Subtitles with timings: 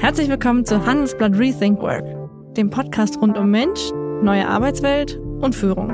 [0.00, 2.04] Herzlich willkommen zu Handelsblatt Rethink Work,
[2.56, 3.90] dem Podcast rund um Mensch,
[4.22, 5.92] neue Arbeitswelt und Führung.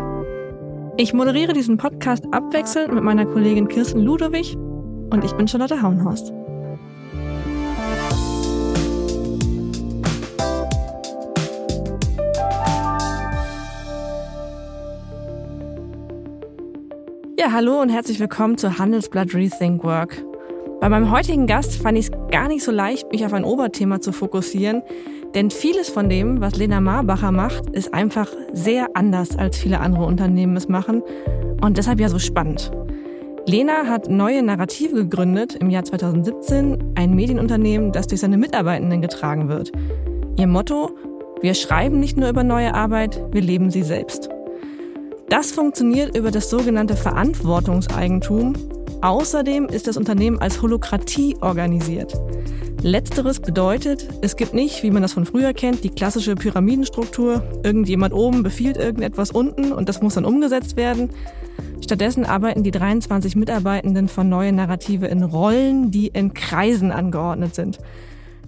[0.99, 6.35] Ich moderiere diesen Podcast abwechselnd mit meiner Kollegin Kirsten Ludowig und ich bin Charlotte Hauenhorst.
[17.39, 20.23] Ja, hallo und herzlich willkommen zu Handelsblatt Rethink Work.
[20.85, 24.03] Bei meinem heutigen Gast fand ich es gar nicht so leicht, mich auf ein Oberthema
[24.03, 24.83] zu fokussieren,
[25.35, 30.05] denn vieles von dem, was Lena Marbacher macht, ist einfach sehr anders, als viele andere
[30.05, 31.03] Unternehmen es machen
[31.63, 32.71] und deshalb ja so spannend.
[33.47, 39.49] Lena hat neue Narrative gegründet im Jahr 2017, ein Medienunternehmen, das durch seine Mitarbeitenden getragen
[39.49, 39.73] wird.
[40.37, 40.91] Ihr Motto,
[41.41, 44.29] wir schreiben nicht nur über neue Arbeit, wir leben sie selbst.
[45.31, 48.53] Das funktioniert über das sogenannte Verantwortungseigentum
[49.03, 52.15] Außerdem ist das Unternehmen als Holokratie organisiert.
[52.83, 57.43] Letzteres bedeutet, es gibt nicht, wie man das von früher kennt, die klassische Pyramidenstruktur.
[57.63, 61.11] Irgendjemand oben befiehlt irgendetwas unten und das muss dann umgesetzt werden.
[61.83, 67.79] Stattdessen arbeiten die 23 Mitarbeitenden von Neue Narrative in Rollen, die in Kreisen angeordnet sind.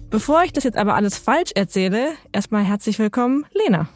[0.09, 3.89] Bevor ich das jetzt aber alles falsch erzähle, erstmal herzlich willkommen, Lena.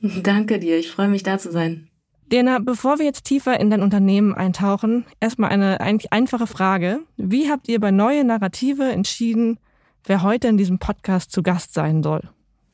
[0.00, 1.88] Danke dir, ich freue mich da zu sein.
[2.32, 7.00] Dena, bevor wir jetzt tiefer in dein Unternehmen eintauchen, erstmal eine einfache Frage.
[7.16, 9.58] Wie habt ihr bei Neue Narrative entschieden,
[10.04, 12.22] wer heute in diesem Podcast zu Gast sein soll?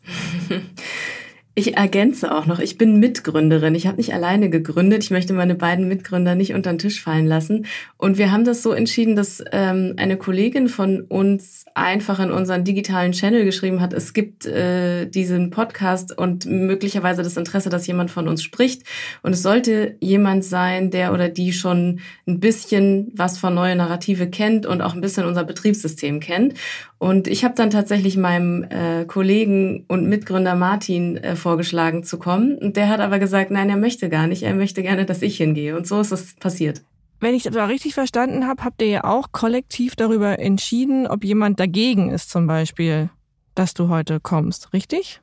[1.54, 3.74] Ich ergänze auch noch, ich bin Mitgründerin.
[3.74, 5.04] Ich habe nicht alleine gegründet.
[5.04, 7.66] Ich möchte meine beiden Mitgründer nicht unter den Tisch fallen lassen.
[7.98, 12.64] Und wir haben das so entschieden, dass ähm, eine Kollegin von uns einfach in unseren
[12.64, 18.10] digitalen Channel geschrieben hat, es gibt äh, diesen Podcast und möglicherweise das Interesse, dass jemand
[18.10, 18.84] von uns spricht.
[19.22, 24.30] Und es sollte jemand sein, der oder die schon ein bisschen was von neue Narrative
[24.30, 26.54] kennt und auch ein bisschen unser Betriebssystem kennt.
[27.02, 32.56] Und ich habe dann tatsächlich meinem äh, Kollegen und Mitgründer Martin äh, vorgeschlagen zu kommen.
[32.56, 34.42] Und der hat aber gesagt, nein, er möchte gar nicht.
[34.42, 35.76] Er möchte gerne, dass ich hingehe.
[35.76, 36.82] Und so ist es passiert.
[37.20, 41.24] Wenn ich das aber richtig verstanden habe, habt ihr ja auch kollektiv darüber entschieden, ob
[41.24, 43.10] jemand dagegen ist zum Beispiel,
[43.54, 45.20] dass du heute kommst, richtig?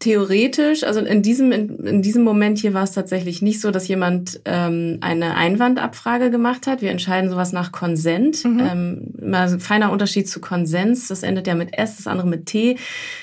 [0.00, 3.88] Theoretisch, also in diesem, in, in, diesem Moment hier war es tatsächlich nicht so, dass
[3.88, 6.82] jemand ähm, eine Einwandabfrage gemacht hat.
[6.82, 8.44] Wir entscheiden sowas nach Konsent.
[8.44, 8.60] Mhm.
[8.60, 11.08] Ähm, immer ein feiner Unterschied zu Konsens.
[11.08, 12.78] Das endet ja mit S, das andere mit T.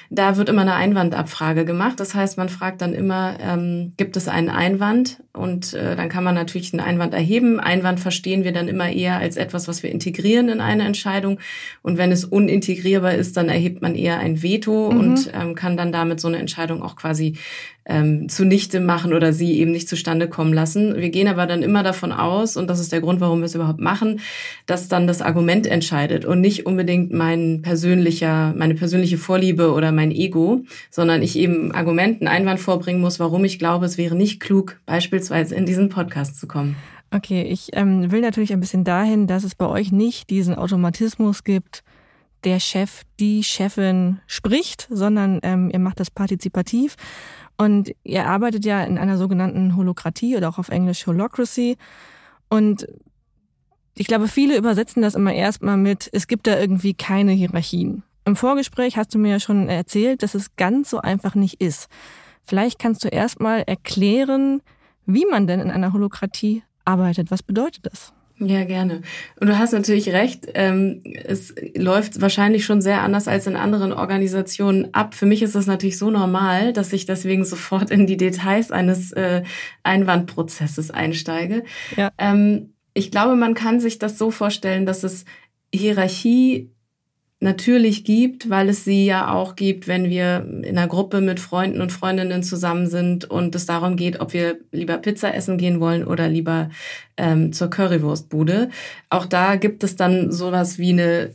[0.10, 1.98] Da wird immer eine Einwandabfrage gemacht.
[2.02, 5.20] Das heißt, man fragt dann immer, ähm, gibt es einen Einwand?
[5.36, 7.60] Und äh, dann kann man natürlich einen Einwand erheben.
[7.60, 11.40] Einwand verstehen wir dann immer eher als etwas, was wir integrieren in eine Entscheidung.
[11.82, 15.00] Und wenn es unintegrierbar ist, dann erhebt man eher ein Veto mhm.
[15.00, 17.38] und ähm, kann dann damit so eine Entscheidung Entscheidung auch quasi
[17.86, 20.96] ähm, zunichte machen oder sie eben nicht zustande kommen lassen.
[20.96, 23.56] Wir gehen aber dann immer davon aus, und das ist der Grund, warum wir es
[23.56, 24.20] überhaupt machen,
[24.66, 30.12] dass dann das Argument entscheidet und nicht unbedingt mein persönlicher, meine persönliche Vorliebe oder mein
[30.12, 34.80] Ego, sondern ich eben Argumenten, Einwand vorbringen muss, warum ich glaube, es wäre nicht klug,
[34.86, 36.76] beispielsweise in diesen Podcast zu kommen.
[37.12, 41.44] Okay, ich ähm, will natürlich ein bisschen dahin, dass es bei euch nicht diesen Automatismus
[41.44, 41.84] gibt,
[42.44, 46.96] der Chef, die Chefin spricht, sondern ähm, ihr macht das partizipativ.
[47.58, 51.78] Und ihr arbeitet ja in einer sogenannten Holokratie oder auch auf Englisch Holocracy.
[52.50, 52.88] Und
[53.96, 58.04] ich glaube, viele übersetzen das immer erstmal mit, es gibt da irgendwie keine Hierarchien.
[58.26, 61.88] Im Vorgespräch hast du mir ja schon erzählt, dass es ganz so einfach nicht ist.
[62.44, 64.62] Vielleicht kannst du erstmal erklären,
[65.06, 67.32] wie man denn in einer Holokratie arbeitet.
[67.32, 68.15] Was bedeutet das?
[68.38, 69.02] Ja, gerne.
[69.40, 73.94] Und du hast natürlich recht, ähm, es läuft wahrscheinlich schon sehr anders als in anderen
[73.94, 75.16] Organisationen ab.
[75.16, 79.14] Für mich ist es natürlich so normal, dass ich deswegen sofort in die Details eines
[79.14, 79.44] äh,
[79.84, 81.64] Einwandprozesses einsteige.
[81.96, 82.12] Ja.
[82.18, 85.24] Ähm, ich glaube, man kann sich das so vorstellen, dass es
[85.74, 86.72] Hierarchie
[87.42, 91.82] natürlich gibt, weil es sie ja auch gibt, wenn wir in einer Gruppe mit Freunden
[91.82, 96.06] und Freundinnen zusammen sind und es darum geht, ob wir lieber Pizza essen gehen wollen
[96.06, 96.70] oder lieber
[97.18, 98.70] ähm, zur Currywurstbude.
[99.10, 101.32] Auch da gibt es dann sowas wie eine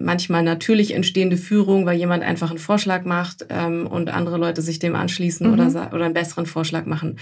[0.00, 4.80] manchmal natürlich entstehende Führung, weil jemand einfach einen Vorschlag macht ähm, und andere Leute sich
[4.80, 5.52] dem anschließen mhm.
[5.52, 7.16] oder, oder einen besseren Vorschlag machen.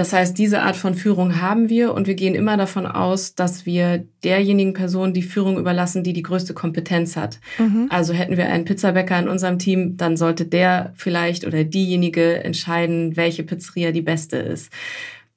[0.00, 3.66] Das heißt, diese Art von Führung haben wir und wir gehen immer davon aus, dass
[3.66, 7.38] wir derjenigen Person die Führung überlassen, die die größte Kompetenz hat.
[7.58, 7.88] Mhm.
[7.90, 13.18] Also hätten wir einen Pizzabäcker in unserem Team, dann sollte der vielleicht oder diejenige entscheiden,
[13.18, 14.72] welche Pizzeria die beste ist.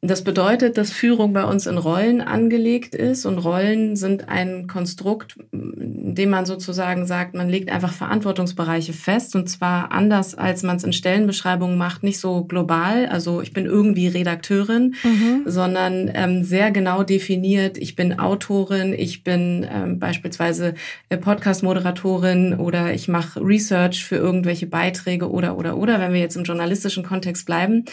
[0.06, 5.38] Das bedeutet, dass Führung bei uns in Rollen angelegt ist und Rollen sind ein Konstrukt,
[5.54, 10.76] in dem man sozusagen sagt, man legt einfach Verantwortungsbereiche fest und zwar anders, als man
[10.76, 15.44] es in Stellenbeschreibungen macht, nicht so global, also ich bin irgendwie Redakteurin, mhm.
[15.46, 20.74] sondern ähm, sehr genau definiert, ich bin Autorin, ich bin ähm, beispielsweise
[21.08, 26.36] äh, Podcast-Moderatorin oder ich mache Research für irgendwelche Beiträge oder oder oder, wenn wir jetzt
[26.36, 27.86] im journalistischen Kontext bleiben.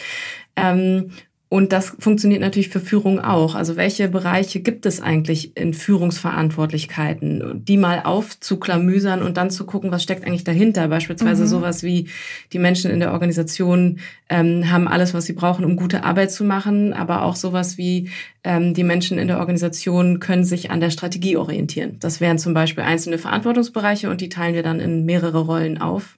[0.57, 1.11] Ähm,
[1.53, 3.55] und das funktioniert natürlich für Führung auch.
[3.55, 9.91] Also welche Bereiche gibt es eigentlich in Führungsverantwortlichkeiten, die mal aufzuklamüsern und dann zu gucken,
[9.91, 10.87] was steckt eigentlich dahinter.
[10.87, 11.47] Beispielsweise mhm.
[11.47, 12.07] sowas wie
[12.53, 13.99] die Menschen in der Organisation
[14.29, 18.09] ähm, haben alles, was sie brauchen, um gute Arbeit zu machen, aber auch sowas wie
[18.45, 21.97] ähm, die Menschen in der Organisation können sich an der Strategie orientieren.
[21.99, 26.17] Das wären zum Beispiel einzelne Verantwortungsbereiche und die teilen wir dann in mehrere Rollen auf.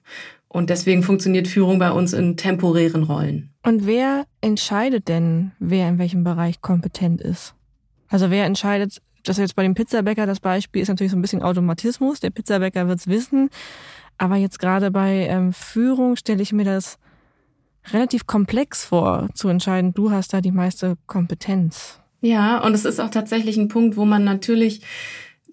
[0.54, 3.50] Und deswegen funktioniert Führung bei uns in temporären Rollen.
[3.64, 7.56] Und wer entscheidet denn, wer in welchem Bereich kompetent ist?
[8.08, 11.42] Also wer entscheidet, das jetzt bei dem Pizzabäcker das Beispiel ist natürlich so ein bisschen
[11.42, 12.20] Automatismus.
[12.20, 13.50] Der Pizzabäcker wird's wissen.
[14.16, 16.98] Aber jetzt gerade bei ähm, Führung stelle ich mir das
[17.92, 21.98] relativ komplex vor, zu entscheiden, du hast da die meiste Kompetenz.
[22.20, 24.82] Ja, und es ist auch tatsächlich ein Punkt, wo man natürlich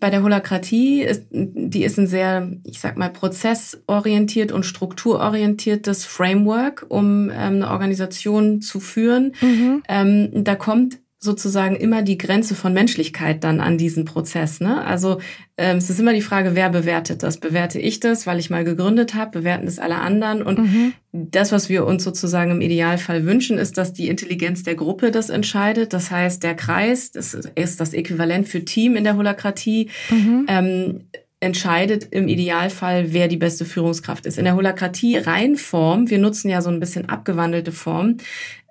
[0.02, 6.88] bei der Holakratie ist, die ist ein sehr, ich sag mal, prozessorientiert und strukturorientiertes Framework,
[6.90, 9.34] um ähm, eine Organisation zu führen.
[9.42, 9.84] Mhm.
[9.88, 14.60] Ähm, da kommt sozusagen immer die Grenze von Menschlichkeit dann an diesen Prozess.
[14.60, 14.84] Ne?
[14.84, 15.20] Also
[15.56, 17.38] ähm, es ist immer die Frage, wer bewertet das?
[17.38, 19.40] Bewerte ich das, weil ich mal gegründet habe?
[19.40, 20.42] Bewerten das alle anderen?
[20.42, 20.94] Und mhm.
[21.12, 25.30] das, was wir uns sozusagen im Idealfall wünschen, ist, dass die Intelligenz der Gruppe das
[25.30, 25.94] entscheidet.
[25.94, 29.90] Das heißt, der Kreis, das ist das Äquivalent für Team in der Holakratie.
[30.10, 30.46] Mhm.
[30.48, 31.02] Ähm,
[31.42, 34.38] entscheidet im Idealfall, wer die beste Führungskraft ist.
[34.38, 38.18] In der Holakratie Reinform, wir nutzen ja so ein bisschen abgewandelte Form,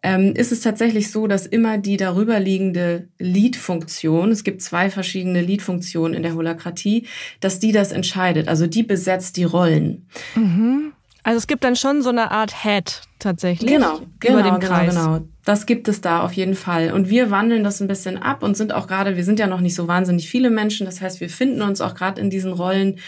[0.03, 6.15] ähm, ist es tatsächlich so, dass immer die darüberliegende Lead-Funktion, es gibt zwei verschiedene Lead-Funktionen
[6.15, 7.07] in der Holakratie,
[7.41, 8.49] dass die das entscheidet.
[8.49, 10.07] Also die besetzt die Rollen.
[10.37, 10.93] Mhm.
[11.23, 14.73] Also es gibt dann schon so eine Art Head tatsächlich genau, über genau, dem genau,
[14.73, 14.95] Kreis.
[14.95, 15.27] Genau, genau.
[15.45, 16.93] Das gibt es da auf jeden Fall.
[16.93, 19.61] Und wir wandeln das ein bisschen ab und sind auch gerade, wir sind ja noch
[19.61, 20.87] nicht so wahnsinnig viele Menschen.
[20.87, 22.99] Das heißt, wir finden uns auch gerade in diesen Rollen,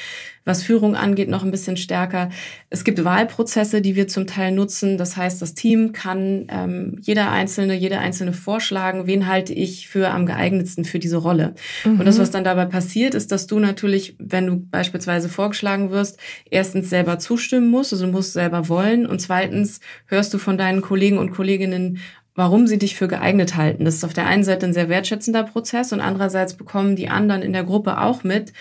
[0.45, 2.31] was Führung angeht, noch ein bisschen stärker.
[2.69, 4.99] Es gibt Wahlprozesse, die wir zum Teil nutzen.
[4.99, 10.11] Das heißt, das Team kann ähm, jeder Einzelne, jeder Einzelne vorschlagen, wen halte ich für
[10.11, 11.55] am geeignetsten für diese Rolle.
[11.85, 12.01] Mhm.
[12.01, 16.19] Und das, was dann dabei passiert, ist, dass du natürlich, wenn du beispielsweise vorgeschlagen wirst,
[16.51, 20.81] erstens selber zustimmen musst, also du musst selber wollen und zweitens hörst du von deinen
[20.81, 21.99] Kollegen und Kolleginnen
[22.35, 23.85] warum sie dich für geeignet halten.
[23.85, 27.43] Das ist auf der einen Seite ein sehr wertschätzender Prozess und andererseits bekommen die anderen
[27.43, 28.53] in der Gruppe auch mit,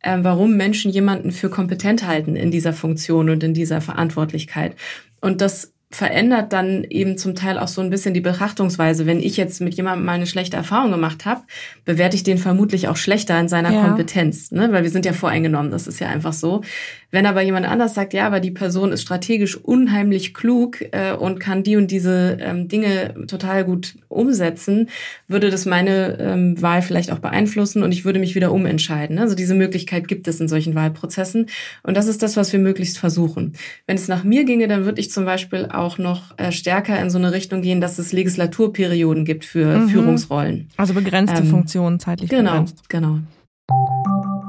[0.00, 4.76] äh, warum Menschen jemanden für kompetent halten in dieser Funktion und in dieser Verantwortlichkeit.
[5.20, 9.06] Und das verändert dann eben zum Teil auch so ein bisschen die Betrachtungsweise.
[9.06, 11.42] Wenn ich jetzt mit jemandem mal eine schlechte Erfahrung gemacht habe,
[11.86, 13.86] bewerte ich den vermutlich auch schlechter in seiner ja.
[13.86, 14.70] Kompetenz, ne?
[14.70, 16.60] weil wir sind ja voreingenommen, das ist ja einfach so.
[17.10, 21.38] Wenn aber jemand anders sagt, ja, aber die Person ist strategisch unheimlich klug äh, und
[21.40, 24.90] kann die und diese ähm, Dinge total gut umsetzen,
[25.26, 29.18] würde das meine ähm, Wahl vielleicht auch beeinflussen und ich würde mich wieder umentscheiden.
[29.18, 31.46] Also diese Möglichkeit gibt es in solchen Wahlprozessen
[31.82, 33.54] und das ist das, was wir möglichst versuchen.
[33.86, 37.08] Wenn es nach mir ginge, dann würde ich zum Beispiel auch noch äh, stärker in
[37.08, 39.88] so eine Richtung gehen, dass es Legislaturperioden gibt für mhm.
[39.88, 40.68] Führungsrollen.
[40.76, 42.88] Also begrenzte ähm, Funktionen zeitlich genau, begrenzt.
[42.90, 43.20] Genau.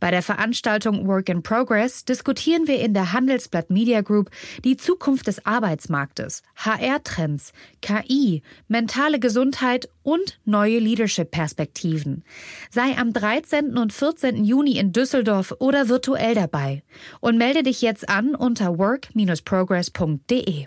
[0.00, 4.30] Bei der Veranstaltung Work in Progress diskutieren wir in der Handelsblatt Media Group
[4.64, 12.24] die Zukunft des Arbeitsmarktes, HR-Trends, KI, mentale Gesundheit und neue Leadership-Perspektiven.
[12.70, 13.76] Sei am 13.
[13.78, 14.44] und 14.
[14.44, 16.82] Juni in Düsseldorf oder virtuell dabei
[17.20, 20.66] und melde dich jetzt an unter work-progress.de.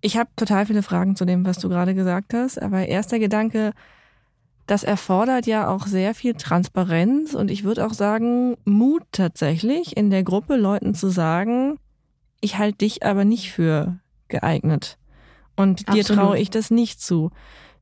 [0.00, 3.72] Ich habe total viele Fragen zu dem, was du gerade gesagt hast, aber erster Gedanke,
[4.66, 10.10] das erfordert ja auch sehr viel Transparenz und ich würde auch sagen, Mut tatsächlich in
[10.10, 11.78] der Gruppe Leuten zu sagen,
[12.40, 14.98] ich halte dich aber nicht für geeignet.
[15.56, 17.30] Und dir traue ich das nicht zu.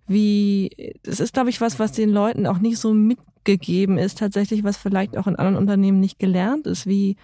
[0.07, 4.65] Wie, das ist, glaube ich, was, was den Leuten auch nicht so mitgegeben ist, tatsächlich,
[4.65, 6.87] was vielleicht auch in anderen Unternehmen nicht gelernt ist.
[6.87, 7.17] Wie,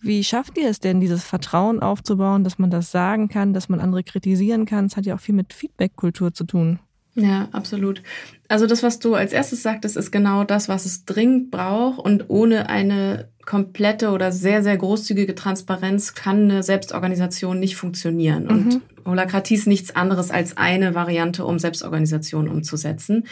[0.00, 3.80] wie schafft ihr es denn, dieses Vertrauen aufzubauen, dass man das sagen kann, dass man
[3.80, 4.86] andere kritisieren kann?
[4.86, 6.78] Es hat ja auch viel mit Feedback-Kultur zu tun.
[7.16, 8.02] Ja, absolut.
[8.46, 11.98] Also das, was du als erstes sagtest, ist genau das, was es dringend braucht.
[11.98, 18.44] Und ohne eine komplette oder sehr, sehr großzügige Transparenz kann eine Selbstorganisation nicht funktionieren.
[18.44, 18.50] Mhm.
[18.50, 23.24] Und Holakratie ist nichts anderes als eine Variante, um Selbstorganisation umzusetzen.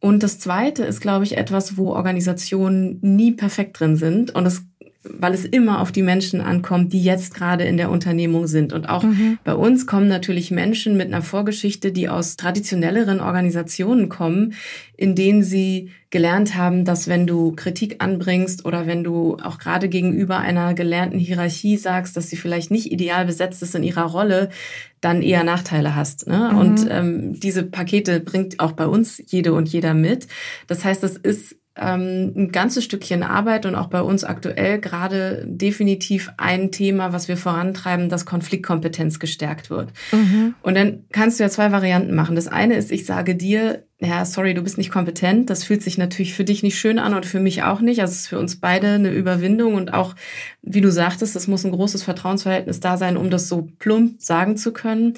[0.00, 4.34] Und das Zweite ist, glaube ich, etwas, wo Organisationen nie perfekt drin sind.
[4.34, 4.62] Und das
[5.10, 8.72] weil es immer auf die Menschen ankommt, die jetzt gerade in der Unternehmung sind.
[8.72, 9.38] Und auch mhm.
[9.44, 14.54] bei uns kommen natürlich Menschen mit einer Vorgeschichte, die aus traditionelleren Organisationen kommen,
[14.96, 19.88] in denen sie gelernt haben, dass wenn du Kritik anbringst oder wenn du auch gerade
[19.88, 24.48] gegenüber einer gelernten Hierarchie sagst, dass sie vielleicht nicht ideal besetzt ist in ihrer Rolle,
[25.00, 26.26] dann eher Nachteile hast.
[26.26, 26.50] Ne?
[26.52, 26.58] Mhm.
[26.58, 30.26] Und ähm, diese Pakete bringt auch bei uns jede und jeder mit.
[30.68, 35.44] Das heißt, das ist ähm, ein ganzes Stückchen Arbeit und auch bei uns aktuell gerade
[35.46, 39.92] definitiv ein Thema, was wir vorantreiben, dass Konfliktkompetenz gestärkt wird.
[40.12, 40.54] Mhm.
[40.62, 42.36] Und dann kannst du ja zwei Varianten machen.
[42.36, 45.48] Das eine ist, ich sage dir, ja, sorry, du bist nicht kompetent.
[45.48, 48.02] Das fühlt sich natürlich für dich nicht schön an und für mich auch nicht.
[48.02, 50.14] Also es ist für uns beide eine Überwindung und auch,
[50.60, 54.58] wie du sagtest, es muss ein großes Vertrauensverhältnis da sein, um das so plump sagen
[54.58, 55.14] zu können.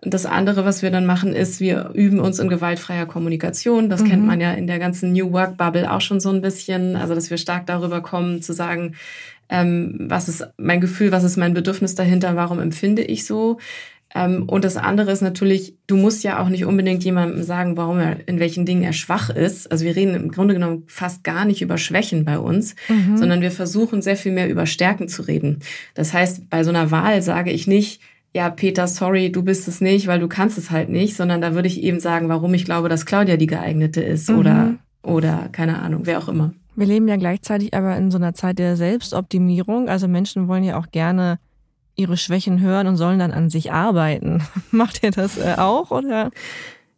[0.00, 3.90] Und das andere, was wir dann machen, ist, wir üben uns in gewaltfreier Kommunikation.
[3.90, 4.08] Das mhm.
[4.08, 6.94] kennt man ja in der ganzen New Work Bubble auch schon so ein bisschen.
[6.94, 8.94] Also, dass wir stark darüber kommen, zu sagen,
[9.48, 13.58] ähm, was ist mein Gefühl, was ist mein Bedürfnis dahinter, warum empfinde ich so.
[14.14, 17.98] Ähm, und das andere ist natürlich, du musst ja auch nicht unbedingt jemandem sagen, warum
[17.98, 19.70] er in welchen Dingen er schwach ist.
[19.70, 23.16] Also wir reden im Grunde genommen fast gar nicht über Schwächen bei uns, mhm.
[23.16, 25.60] sondern wir versuchen sehr viel mehr über Stärken zu reden.
[25.94, 28.00] Das heißt, bei so einer Wahl sage ich nicht,
[28.32, 31.54] ja, Peter, sorry, du bist es nicht, weil du kannst es halt nicht, sondern da
[31.54, 34.38] würde ich eben sagen, warum ich glaube, dass Claudia die geeignete ist mhm.
[34.38, 36.52] oder, oder keine Ahnung, wer auch immer.
[36.76, 39.88] Wir leben ja gleichzeitig aber in so einer Zeit der Selbstoptimierung.
[39.88, 41.38] Also Menschen wollen ja auch gerne
[41.94, 44.42] ihre Schwächen hören und sollen dann an sich arbeiten.
[44.70, 46.30] Macht ihr das äh, auch oder?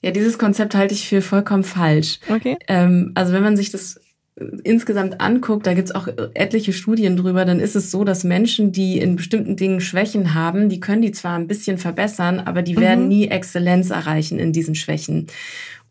[0.02, 2.18] Ja, dieses Konzept halte ich für vollkommen falsch.
[2.28, 2.56] Okay.
[2.68, 4.00] Ähm, also wenn man sich das
[4.36, 8.72] äh, insgesamt anguckt, da gibt's auch etliche Studien drüber, dann ist es so, dass Menschen,
[8.72, 12.76] die in bestimmten Dingen Schwächen haben, die können die zwar ein bisschen verbessern, aber die
[12.76, 13.08] werden mhm.
[13.08, 15.28] nie Exzellenz erreichen in diesen Schwächen.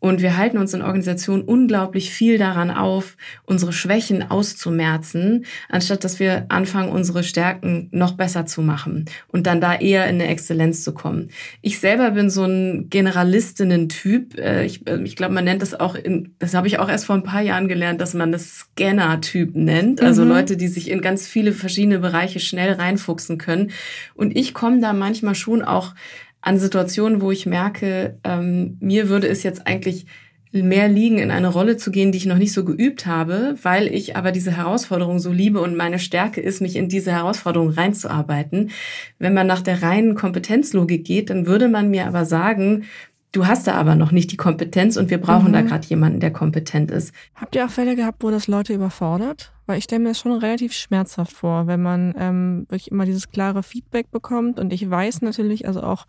[0.02, 6.18] Und wir halten uns in Organisationen unglaublich viel daran auf, unsere Schwächen auszumerzen, anstatt dass
[6.18, 10.82] wir anfangen, unsere Stärken noch besser zu machen und dann da eher in eine Exzellenz
[10.82, 11.28] zu kommen.
[11.60, 14.38] Ich selber bin so ein Generalistinnen-Typ.
[14.38, 17.04] Äh, ich, äh, ich glaube, man nennt das auch, in, das habe ich auch erst
[17.04, 20.02] vor ein paar Jahren gelernt, dass man das Scanner-Typ nennt.
[20.02, 20.30] Also mhm.
[20.30, 23.70] Leute, die sich in ganz viele verschiedene Bereiche schnell reinfuchsen können.
[24.14, 25.94] Und ich komme da manchmal schon auch
[26.42, 30.06] an Situationen, wo ich merke, ähm, mir würde es jetzt eigentlich
[30.52, 33.86] mehr liegen, in eine Rolle zu gehen, die ich noch nicht so geübt habe, weil
[33.86, 38.70] ich aber diese Herausforderung so liebe und meine Stärke ist, mich in diese Herausforderung reinzuarbeiten.
[39.18, 42.84] Wenn man nach der reinen Kompetenzlogik geht, dann würde man mir aber sagen,
[43.32, 45.52] du hast da aber noch nicht die Kompetenz und wir brauchen mhm.
[45.54, 47.12] da gerade jemanden, der kompetent ist.
[47.34, 49.52] Habt ihr auch Fälle gehabt, wo das Leute überfordert?
[49.66, 53.30] Weil ich stelle mir das schon relativ schmerzhaft vor, wenn man ähm, wirklich immer dieses
[53.30, 54.60] klare Feedback bekommt.
[54.60, 56.06] Und ich weiß natürlich, also auch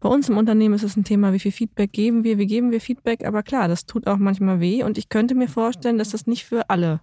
[0.00, 2.70] bei uns im Unternehmen ist es ein Thema, wie viel Feedback geben wir, wie geben
[2.70, 3.24] wir Feedback.
[3.24, 4.82] Aber klar, das tut auch manchmal weh.
[4.82, 7.00] Und ich könnte mir vorstellen, dass das nicht für alle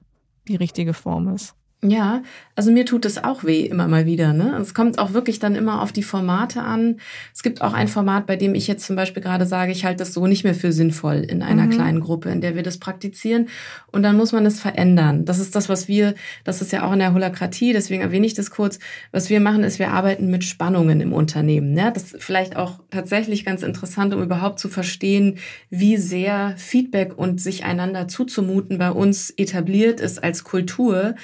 [0.47, 1.55] die richtige Form ist.
[1.85, 2.23] Ja,
[2.55, 4.31] also mir tut es auch weh immer mal wieder.
[4.31, 4.57] Ne?
[4.61, 6.97] Es kommt auch wirklich dann immer auf die Formate an.
[7.33, 9.97] Es gibt auch ein Format, bei dem ich jetzt zum Beispiel gerade sage, ich halte
[9.97, 11.71] das so nicht mehr für sinnvoll in einer mhm.
[11.71, 13.49] kleinen Gruppe, in der wir das praktizieren.
[13.91, 15.25] Und dann muss man es verändern.
[15.25, 16.13] Das ist das, was wir,
[16.45, 18.79] das ist ja auch in der Holakratie, deswegen erwähne ich das kurz.
[19.11, 21.73] Was wir machen, ist, wir arbeiten mit Spannungen im Unternehmen.
[21.73, 21.91] Ne?
[21.93, 25.37] Das ist vielleicht auch tatsächlich ganz interessant, um überhaupt zu verstehen,
[25.69, 31.15] wie sehr Feedback und sich einander zuzumuten bei uns etabliert ist als Kultur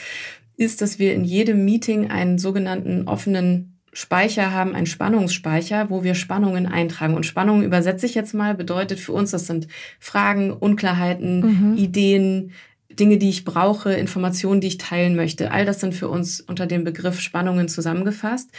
[0.59, 6.13] ist, dass wir in jedem Meeting einen sogenannten offenen Speicher haben, einen Spannungsspeicher, wo wir
[6.13, 7.15] Spannungen eintragen.
[7.15, 9.67] Und Spannungen übersetze ich jetzt mal, bedeutet für uns, das sind
[9.99, 11.39] Fragen, Unklarheiten,
[11.71, 11.77] mhm.
[11.77, 12.51] Ideen,
[12.91, 15.51] Dinge, die ich brauche, Informationen, die ich teilen möchte.
[15.51, 18.49] All das sind für uns unter dem Begriff Spannungen zusammengefasst.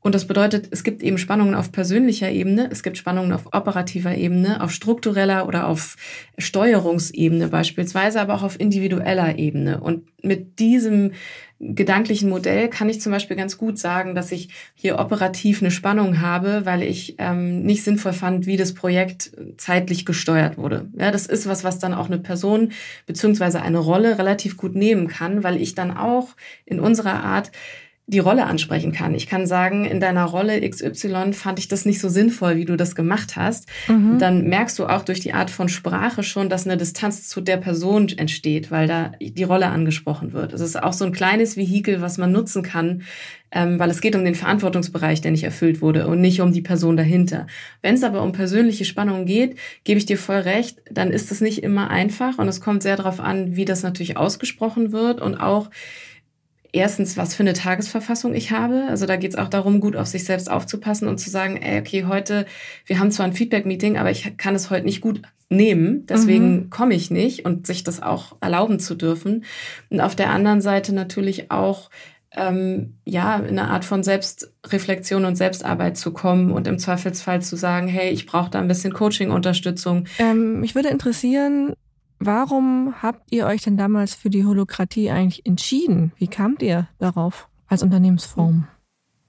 [0.00, 4.14] Und das bedeutet, es gibt eben Spannungen auf persönlicher Ebene, es gibt Spannungen auf operativer
[4.14, 5.96] Ebene, auf struktureller oder auf
[6.36, 9.80] Steuerungsebene beispielsweise, aber auch auf individueller Ebene.
[9.80, 11.12] Und mit diesem
[11.58, 16.20] gedanklichen Modell kann ich zum Beispiel ganz gut sagen, dass ich hier operativ eine Spannung
[16.20, 20.88] habe, weil ich ähm, nicht sinnvoll fand, wie das Projekt zeitlich gesteuert wurde.
[20.98, 22.72] Ja, das ist was, was dann auch eine Person
[23.06, 26.28] beziehungsweise eine Rolle relativ gut nehmen kann, weil ich dann auch
[26.66, 27.50] in unserer Art
[28.08, 29.14] die Rolle ansprechen kann.
[29.14, 32.76] Ich kann sagen, in deiner Rolle XY fand ich das nicht so sinnvoll, wie du
[32.76, 33.68] das gemacht hast.
[33.88, 34.20] Mhm.
[34.20, 37.56] Dann merkst du auch durch die Art von Sprache schon, dass eine Distanz zu der
[37.56, 40.52] Person entsteht, weil da die Rolle angesprochen wird.
[40.52, 43.02] Es ist auch so ein kleines Vehikel, was man nutzen kann,
[43.50, 46.62] ähm, weil es geht um den Verantwortungsbereich, der nicht erfüllt wurde und nicht um die
[46.62, 47.48] Person dahinter.
[47.82, 51.40] Wenn es aber um persönliche Spannungen geht, gebe ich dir voll recht, dann ist es
[51.40, 55.34] nicht immer einfach und es kommt sehr darauf an, wie das natürlich ausgesprochen wird und
[55.34, 55.70] auch
[56.76, 58.86] erstens, was für eine Tagesverfassung ich habe.
[58.88, 61.80] Also da geht es auch darum, gut auf sich selbst aufzupassen und zu sagen, ey,
[61.80, 62.46] okay, heute,
[62.84, 66.70] wir haben zwar ein Feedback-Meeting, aber ich kann es heute nicht gut nehmen, deswegen mhm.
[66.70, 69.44] komme ich nicht und sich das auch erlauben zu dürfen.
[69.90, 71.88] Und auf der anderen Seite natürlich auch
[72.36, 77.56] ähm, ja, in eine Art von Selbstreflexion und Selbstarbeit zu kommen und im Zweifelsfall zu
[77.56, 80.06] sagen, hey, ich brauche da ein bisschen Coaching-Unterstützung.
[80.18, 81.72] Ähm, mich würde interessieren,
[82.18, 86.12] Warum habt ihr euch denn damals für die Holokratie eigentlich entschieden?
[86.16, 88.66] Wie kamt ihr darauf als Unternehmensform?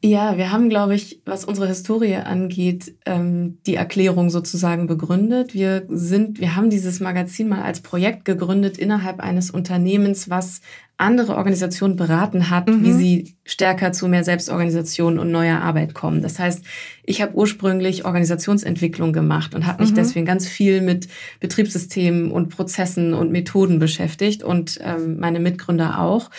[0.04, 5.56] Ja, wir haben, glaube ich, was unsere Historie angeht, ähm, die Erklärung sozusagen begründet.
[5.56, 10.62] Wir sind, wir haben dieses Magazin mal als Projekt gegründet innerhalb eines Unternehmens, was
[10.98, 12.84] andere Organisationen beraten hat, mhm.
[12.84, 16.22] wie sie stärker zu mehr Selbstorganisation und neuer Arbeit kommen.
[16.22, 16.64] Das heißt,
[17.04, 19.96] ich habe ursprünglich Organisationsentwicklung gemacht und habe mich mhm.
[19.96, 21.08] deswegen ganz viel mit
[21.40, 26.30] Betriebssystemen und Prozessen und Methoden beschäftigt und ähm, meine Mitgründer auch.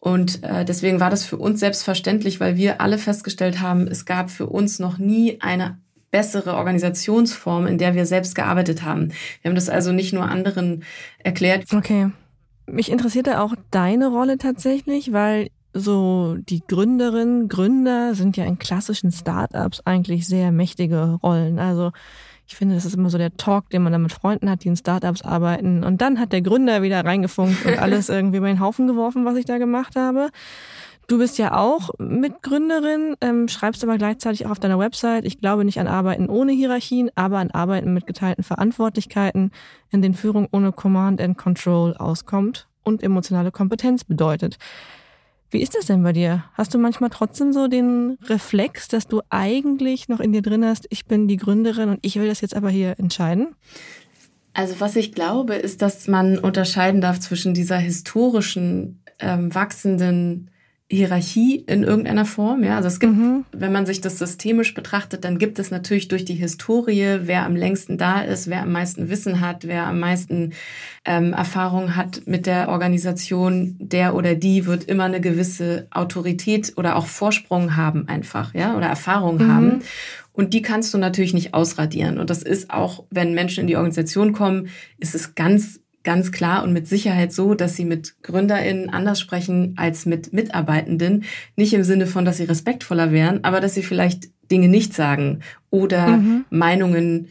[0.00, 4.30] Und äh, deswegen war das für uns selbstverständlich, weil wir alle festgestellt haben, es gab
[4.30, 5.78] für uns noch nie eine
[6.10, 9.12] bessere Organisationsform, in der wir selbst gearbeitet haben.
[9.42, 10.84] Wir haben das also nicht nur anderen
[11.18, 11.64] erklärt.
[11.74, 12.10] Okay.
[12.66, 19.12] Mich interessierte auch deine Rolle tatsächlich, weil so die Gründerinnen, Gründer sind ja in klassischen
[19.12, 21.58] Startups eigentlich sehr mächtige Rollen.
[21.58, 21.92] Also
[22.48, 24.68] ich finde, das ist immer so der Talk, den man dann mit Freunden hat, die
[24.68, 25.84] in Startups arbeiten.
[25.84, 29.36] Und dann hat der Gründer wieder reingefunkt und alles irgendwie über den Haufen geworfen, was
[29.36, 30.30] ich da gemacht habe.
[31.08, 35.64] Du bist ja auch Mitgründerin, ähm, schreibst aber gleichzeitig auch auf deiner Website, ich glaube
[35.64, 39.50] nicht an Arbeiten ohne Hierarchien, aber an Arbeiten mit geteilten Verantwortlichkeiten,
[39.90, 44.58] in denen Führung ohne Command and Control auskommt und emotionale Kompetenz bedeutet.
[45.50, 46.44] Wie ist das denn bei dir?
[46.54, 50.86] Hast du manchmal trotzdem so den Reflex, dass du eigentlich noch in dir drin hast,
[50.90, 53.54] ich bin die Gründerin und ich will das jetzt aber hier entscheiden?
[54.52, 60.50] Also was ich glaube, ist, dass man unterscheiden darf zwischen dieser historischen, ähm, wachsenden
[60.90, 62.64] Hierarchie in irgendeiner Form.
[62.64, 63.44] Ja, also es gibt, mhm.
[63.52, 67.56] wenn man sich das systemisch betrachtet, dann gibt es natürlich durch die Historie, wer am
[67.56, 70.54] längsten da ist, wer am meisten Wissen hat, wer am meisten
[71.04, 76.96] ähm, Erfahrung hat mit der Organisation, der oder die wird immer eine gewisse Autorität oder
[76.96, 79.52] auch Vorsprung haben einfach, ja, oder Erfahrung mhm.
[79.52, 79.82] haben.
[80.32, 82.18] Und die kannst du natürlich nicht ausradieren.
[82.18, 84.68] Und das ist auch, wenn Menschen in die Organisation kommen,
[84.98, 89.74] ist es ganz ganz klar und mit Sicherheit so, dass sie mit GründerInnen anders sprechen
[89.76, 91.24] als mit Mitarbeitenden.
[91.54, 95.40] Nicht im Sinne von, dass sie respektvoller wären, aber dass sie vielleicht Dinge nicht sagen
[95.68, 96.46] oder mhm.
[96.48, 97.28] Meinungen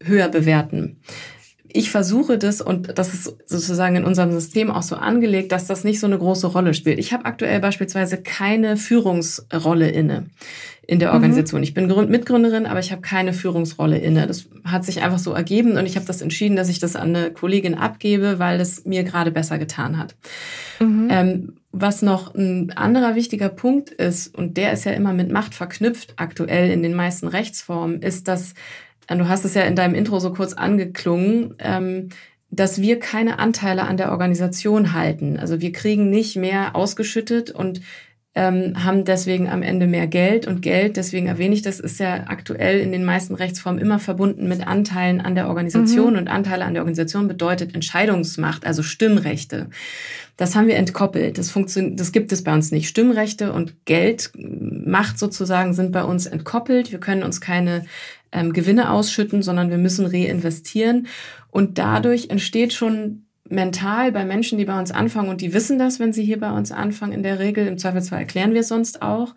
[0.00, 1.00] höher bewerten.
[1.76, 5.82] Ich versuche das und das ist sozusagen in unserem System auch so angelegt, dass das
[5.82, 7.00] nicht so eine große Rolle spielt.
[7.00, 10.26] Ich habe aktuell beispielsweise keine Führungsrolle inne
[10.86, 11.14] in der mhm.
[11.14, 11.62] Organisation.
[11.62, 11.64] Mhm.
[11.64, 14.28] Ich bin Mitgründerin, aber ich habe keine Führungsrolle inne.
[14.28, 17.16] Das hat sich einfach so ergeben und ich habe das entschieden, dass ich das an
[17.16, 20.14] eine Kollegin abgebe, weil es mir gerade besser getan hat.
[20.78, 21.08] Mhm.
[21.10, 25.56] Ähm, was noch ein anderer wichtiger Punkt ist, und der ist ja immer mit Macht
[25.56, 28.54] verknüpft aktuell in den meisten Rechtsformen, ist, dass,
[29.08, 32.08] du hast es ja in deinem Intro so kurz angeklungen, ähm,
[32.50, 35.38] dass wir keine Anteile an der Organisation halten.
[35.38, 37.80] Also wir kriegen nicht mehr ausgeschüttet und
[38.36, 42.24] ähm, haben deswegen am Ende mehr Geld und Geld, deswegen erwähne ich das, ist ja
[42.26, 46.18] aktuell in den meisten Rechtsformen immer verbunden mit Anteilen an der Organisation mhm.
[46.18, 49.68] und Anteile an der Organisation bedeutet Entscheidungsmacht, also Stimmrechte.
[50.36, 51.38] Das haben wir entkoppelt.
[51.38, 52.88] Das funktioniert, das gibt es bei uns nicht.
[52.88, 56.90] Stimmrechte und Geld, Macht sozusagen sind bei uns entkoppelt.
[56.90, 57.84] Wir können uns keine
[58.34, 61.06] ähm, Gewinne ausschütten, sondern wir müssen reinvestieren.
[61.50, 66.00] Und dadurch entsteht schon mental bei Menschen, die bei uns anfangen und die wissen das,
[66.00, 69.02] wenn sie hier bei uns anfangen, in der Regel, im Zweifelsfall erklären wir es sonst
[69.02, 69.34] auch,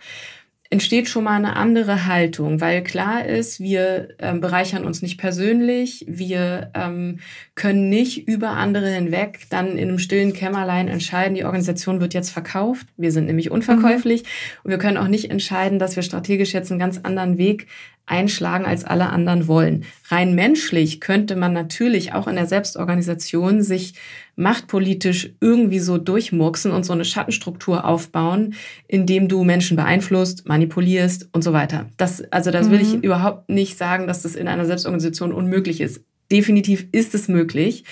[0.69, 6.06] entsteht schon mal eine andere Haltung, weil klar ist, wir ähm, bereichern uns nicht persönlich,
[6.08, 7.19] wir ähm,
[7.56, 12.32] können nicht über andere hinweg dann in einem stillen Kämmerlein entscheiden, die Organisation wird jetzt
[12.32, 14.27] verkauft, wir sind nämlich unverkäuflich mhm.
[14.63, 17.67] und wir können auch nicht entscheiden, dass wir strategisch jetzt einen ganz anderen Weg
[18.08, 19.86] einschlagen, als alle anderen wollen.
[20.08, 23.93] Rein menschlich könnte man natürlich auch in der Selbstorganisation sich
[24.38, 28.54] machtpolitisch irgendwie so durchmurksen und so eine Schattenstruktur aufbauen,
[28.88, 31.88] indem du Menschen beeinflusst, manipulierst und so weiter.
[31.97, 33.02] Das, also das will ich mhm.
[33.02, 36.02] überhaupt nicht sagen, dass das in einer Selbstorganisation unmöglich ist.
[36.32, 37.84] Definitiv ist es möglich.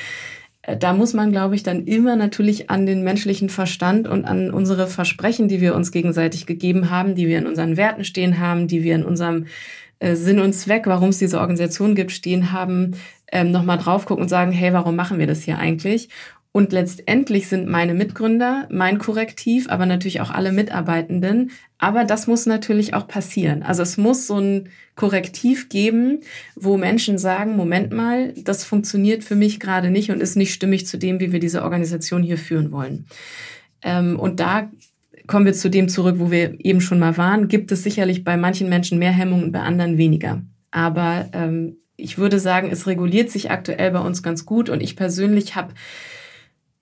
[0.62, 4.52] Äh, da muss man, glaube ich, dann immer natürlich an den menschlichen Verstand und an
[4.52, 8.68] unsere Versprechen, die wir uns gegenseitig gegeben haben, die wir in unseren Werten stehen haben,
[8.68, 9.48] die wir in unserem
[10.00, 12.92] äh, Sinn und Zweck, warum es diese Organisation gibt, stehen haben,
[13.32, 16.10] ähm, nochmal drauf gucken und sagen, hey, warum machen wir das hier eigentlich?
[16.56, 21.52] Und letztendlich sind meine Mitgründer mein Korrektiv, aber natürlich auch alle Mitarbeitenden.
[21.80, 23.62] Aber das muss natürlich auch passieren.
[23.62, 26.22] Also es muss so ein Korrektiv geben,
[26.56, 30.88] wo Menschen sagen, Moment mal, das funktioniert für mich gerade nicht und ist nicht stimmig
[30.88, 33.06] zu dem, wie wir diese Organisation hier führen wollen.
[33.82, 34.72] Ähm, und da
[35.28, 38.38] kommen wir zu dem zurück, wo wir eben schon mal waren, gibt es sicherlich bei
[38.38, 40.42] manchen Menschen mehr Hemmungen und bei anderen weniger.
[40.72, 44.96] Aber ähm, ich würde sagen, es reguliert sich aktuell bei uns ganz gut und ich
[44.96, 45.74] persönlich habe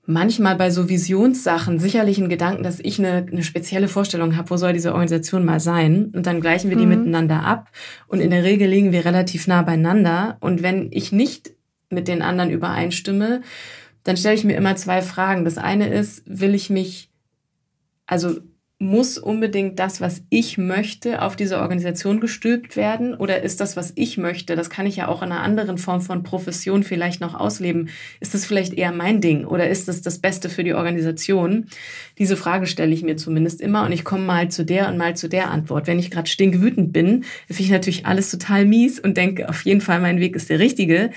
[0.06, 4.58] manchmal bei so Visionssachen sicherlich einen Gedanken, dass ich eine, eine spezielle Vorstellung habe, wo
[4.58, 6.98] soll diese Organisation mal sein und dann gleichen wir die mhm.
[6.98, 7.70] miteinander ab
[8.08, 11.52] und in der Regel liegen wir relativ nah beieinander und wenn ich nicht
[11.90, 13.42] mit den anderen übereinstimme,
[14.04, 15.46] dann stelle ich mir immer zwei Fragen.
[15.46, 17.10] Das eine ist, will ich mich,
[18.06, 18.40] also
[18.84, 23.16] muss unbedingt das, was ich möchte, auf diese Organisation gestülpt werden?
[23.16, 26.02] Oder ist das, was ich möchte, das kann ich ja auch in einer anderen Form
[26.02, 30.20] von Profession vielleicht noch ausleben, ist das vielleicht eher mein Ding oder ist das das
[30.20, 31.68] Beste für die Organisation?
[32.18, 35.16] Diese Frage stelle ich mir zumindest immer und ich komme mal zu der und mal
[35.16, 35.88] zu der Antwort.
[35.88, 39.82] Wenn ich gerade stinkewütend bin, finde ich natürlich alles total mies und denke, auf jeden
[39.82, 41.10] Fall mein Weg ist der richtige.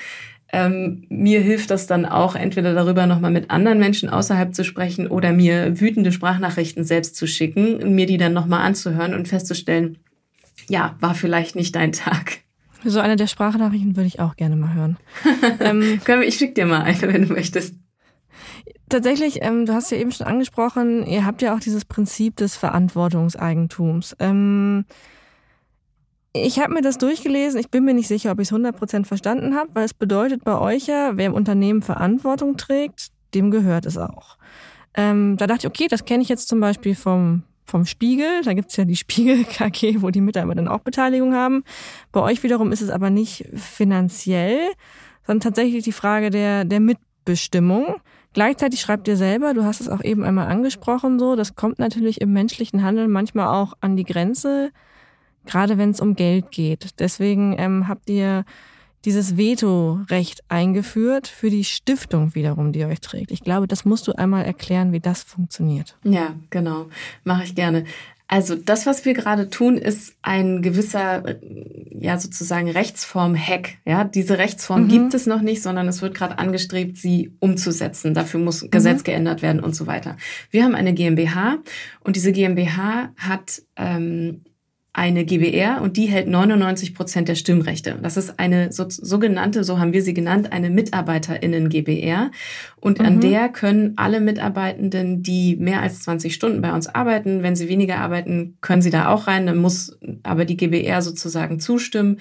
[0.53, 5.09] Ähm, mir hilft das dann auch, entweder darüber nochmal mit anderen Menschen außerhalb zu sprechen
[5.09, 9.99] oder mir wütende Sprachnachrichten selbst zu schicken, mir die dann nochmal anzuhören und festzustellen,
[10.69, 12.39] ja, war vielleicht nicht dein Tag.
[12.85, 14.97] So eine der Sprachnachrichten würde ich auch gerne mal hören.
[15.61, 17.75] ähm, ich schicke dir mal eine, wenn du möchtest.
[18.89, 22.57] Tatsächlich, ähm, du hast ja eben schon angesprochen, ihr habt ja auch dieses Prinzip des
[22.57, 24.15] Verantwortungseigentums.
[24.21, 24.85] Ähm,
[26.45, 27.61] ich habe mir das durchgelesen.
[27.61, 30.59] Ich bin mir nicht sicher, ob ich es 100% verstanden habe, weil es bedeutet bei
[30.59, 34.37] euch ja, wer im Unternehmen Verantwortung trägt, dem gehört es auch.
[34.95, 38.43] Ähm, da dachte ich, okay, das kenne ich jetzt zum Beispiel vom, vom Spiegel.
[38.45, 41.65] Da gibt's ja die Spiegel-KG, wo die Mitarbeiter dann auch Beteiligung haben.
[42.13, 44.59] Bei euch wiederum ist es aber nicht finanziell,
[45.27, 47.97] sondern tatsächlich die Frage der, der Mitbestimmung.
[48.33, 52.21] Gleichzeitig schreibt ihr selber, du hast es auch eben einmal angesprochen, so, das kommt natürlich
[52.21, 54.73] im menschlichen Handeln manchmal auch an die Grenze
[55.47, 56.99] gerade wenn es um Geld geht.
[56.99, 58.45] Deswegen ähm, habt ihr
[59.05, 63.31] dieses Vetorecht eingeführt für die Stiftung wiederum, die euch trägt.
[63.31, 65.97] Ich glaube, das musst du einmal erklären, wie das funktioniert.
[66.03, 66.87] Ja, genau.
[67.23, 67.85] Mache ich gerne.
[68.29, 71.37] Also das, was wir gerade tun, ist ein gewisser,
[71.91, 73.75] ja sozusagen Rechtsform-Hack.
[73.85, 74.89] Ja, diese Rechtsform mhm.
[74.89, 78.15] gibt es noch nicht, sondern es wird gerade angestrebt, sie umzusetzen.
[78.15, 78.71] Dafür muss mhm.
[78.71, 80.17] Gesetz geändert werden und so weiter.
[80.51, 81.59] Wir haben eine GmbH
[82.01, 84.43] und diese GmbH hat ähm,
[84.97, 87.99] eine GBR und die hält 99 Prozent der Stimmrechte.
[88.03, 92.31] Das ist eine so, sogenannte, so haben wir sie genannt, eine MitarbeiterInnen GBR.
[92.87, 93.05] Und mhm.
[93.05, 97.69] an der können alle Mitarbeitenden, die mehr als 20 Stunden bei uns arbeiten, wenn sie
[97.69, 99.45] weniger arbeiten, können sie da auch rein.
[99.47, 102.19] Dann muss aber die GBR sozusagen zustimmen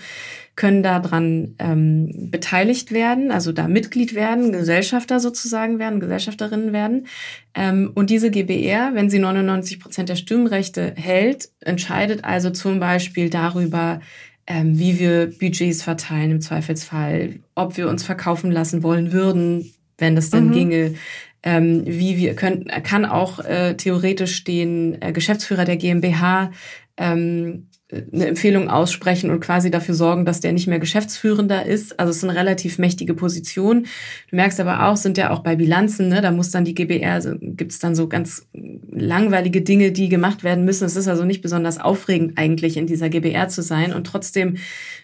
[0.56, 7.06] können daran ähm, beteiligt werden, also da Mitglied werden, Gesellschafter sozusagen werden, Gesellschafterinnen werden.
[7.54, 13.30] Ähm, und diese GBR, wenn sie 99 Prozent der Stimmrechte hält, entscheidet also zum Beispiel
[13.30, 14.00] darüber,
[14.48, 20.16] ähm, wie wir Budgets verteilen im Zweifelsfall, ob wir uns verkaufen lassen wollen würden, wenn
[20.16, 20.54] das dann mhm.
[20.54, 20.96] ginge,
[21.44, 26.52] ähm, wie wir können, kann auch äh, theoretisch den äh, Geschäftsführer der GmbH
[26.98, 32.00] ähm, eine Empfehlung aussprechen und quasi dafür sorgen, dass der nicht mehr Geschäftsführender ist.
[32.00, 33.86] Also es ist eine relativ mächtige Position.
[34.32, 37.14] Du merkst aber auch, sind ja auch bei Bilanzen, ne, da muss dann die GBR,
[37.14, 38.48] also gibt es dann so ganz
[38.92, 40.86] langweilige Dinge, die gemacht werden müssen.
[40.86, 44.58] Es ist also nicht besonders aufregend eigentlich in dieser GBR zu sein und trotzdem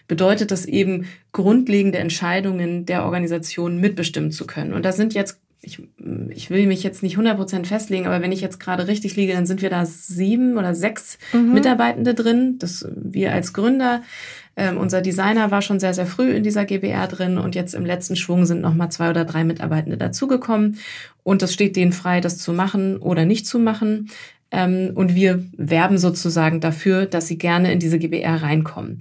[0.08, 4.74] bedeutet das eben, grundlegende Entscheidungen der Organisation mitbestimmen zu können.
[4.74, 5.80] Und da sind jetzt ich,
[6.30, 9.46] ich will mich jetzt nicht 100% festlegen, aber wenn ich jetzt gerade richtig liege, dann
[9.46, 11.54] sind wir da sieben oder sechs mhm.
[11.54, 12.56] Mitarbeitende drin.
[12.58, 14.02] Das wir als Gründer.
[14.56, 17.86] Ähm, unser Designer war schon sehr, sehr früh in dieser GBR drin und jetzt im
[17.86, 20.78] letzten Schwung sind nochmal zwei oder drei Mitarbeitende dazugekommen.
[21.22, 24.10] Und das steht denen frei, das zu machen oder nicht zu machen.
[24.50, 28.98] Ähm, und wir werben sozusagen dafür, dass sie gerne in diese GBR reinkommen.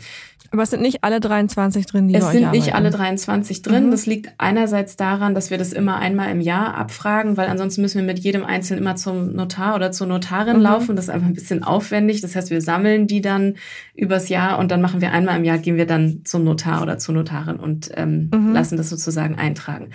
[0.51, 2.63] Aber es sind nicht alle 23 drin, die Es sind arbeiten.
[2.63, 3.87] nicht alle 23 drin.
[3.87, 3.91] Mhm.
[3.91, 7.99] Das liegt einerseits daran, dass wir das immer einmal im Jahr abfragen, weil ansonsten müssen
[7.99, 10.63] wir mit jedem Einzelnen immer zum Notar oder zur Notarin mhm.
[10.63, 10.95] laufen.
[10.97, 12.19] Das ist einfach ein bisschen aufwendig.
[12.19, 13.55] Das heißt, wir sammeln die dann
[13.95, 16.97] übers Jahr und dann machen wir einmal im Jahr, gehen wir dann zum Notar oder
[16.97, 18.51] zur Notarin und ähm, mhm.
[18.51, 19.91] lassen das sozusagen eintragen.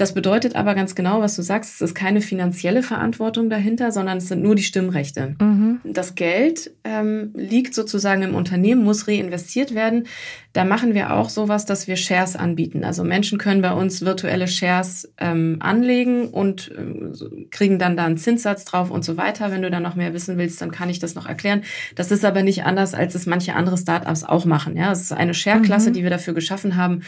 [0.00, 4.16] Das bedeutet aber ganz genau, was du sagst, es ist keine finanzielle Verantwortung dahinter, sondern
[4.16, 5.36] es sind nur die Stimmrechte.
[5.38, 5.80] Mhm.
[5.84, 10.06] Das Geld ähm, liegt sozusagen im Unternehmen, muss reinvestiert werden.
[10.54, 12.82] Da machen wir auch sowas, dass wir Shares anbieten.
[12.82, 18.16] Also Menschen können bei uns virtuelle Shares ähm, anlegen und äh, kriegen dann da einen
[18.16, 19.52] Zinssatz drauf und so weiter.
[19.52, 21.62] Wenn du da noch mehr wissen willst, dann kann ich das noch erklären.
[21.94, 24.78] Das ist aber nicht anders, als es manche andere Startups auch machen.
[24.78, 25.94] Ja, es ist eine Share-Klasse, mhm.
[25.94, 27.02] die wir dafür geschaffen haben,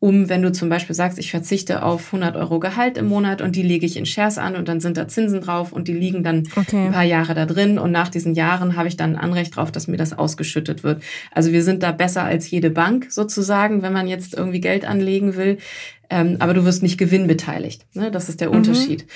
[0.00, 3.56] um, wenn du zum Beispiel sagst, ich verzichte auf 100 Euro Gehalt im Monat und
[3.56, 6.22] die lege ich in Shares an und dann sind da Zinsen drauf und die liegen
[6.22, 6.86] dann okay.
[6.86, 9.72] ein paar Jahre da drin und nach diesen Jahren habe ich dann ein Anrecht drauf,
[9.72, 11.02] dass mir das ausgeschüttet wird.
[11.30, 15.36] Also wir sind da besser als jede Bank sozusagen, wenn man jetzt irgendwie Geld anlegen
[15.36, 15.58] will.
[16.10, 17.86] Ähm, aber du wirst nicht gewinnbeteiligt.
[17.94, 18.10] Ne?
[18.10, 18.56] Das ist der mhm.
[18.56, 19.06] Unterschied.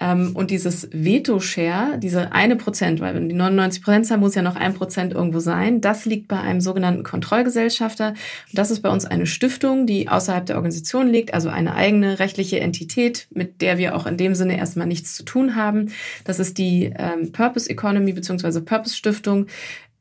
[0.00, 4.42] Ähm, und dieses Veto-Share, diese eine Prozent, weil wenn die 99 Prozent haben, muss ja
[4.42, 8.08] noch ein Prozent irgendwo sein, das liegt bei einem sogenannten Kontrollgesellschafter.
[8.08, 12.18] Und das ist bei uns eine Stiftung, die außerhalb der Organisation liegt, also eine eigene
[12.18, 15.92] rechtliche Entität, mit der wir auch in dem Sinne erstmal nichts zu tun haben.
[16.24, 18.60] Das ist die ähm, Purpose Economy bzw.
[18.60, 19.46] Purpose Stiftung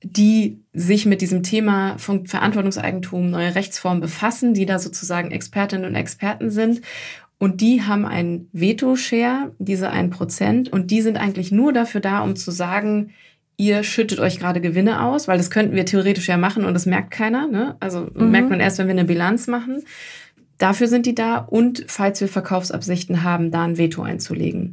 [0.03, 5.95] die sich mit diesem Thema von Verantwortungseigentum, neue Rechtsformen befassen, die da sozusagen Expertinnen und
[5.95, 6.81] Experten sind.
[7.39, 12.19] Und die haben einen Veto-Share, diese ein Prozent, und die sind eigentlich nur dafür da,
[12.19, 13.11] um zu sagen,
[13.57, 16.85] ihr schüttet euch gerade Gewinne aus, weil das könnten wir theoretisch ja machen und das
[16.85, 17.47] merkt keiner.
[17.47, 17.75] Ne?
[17.79, 18.31] Also mhm.
[18.31, 19.83] merkt man erst, wenn wir eine Bilanz machen.
[20.57, 24.71] Dafür sind die da und falls wir Verkaufsabsichten haben, da ein Veto einzulegen.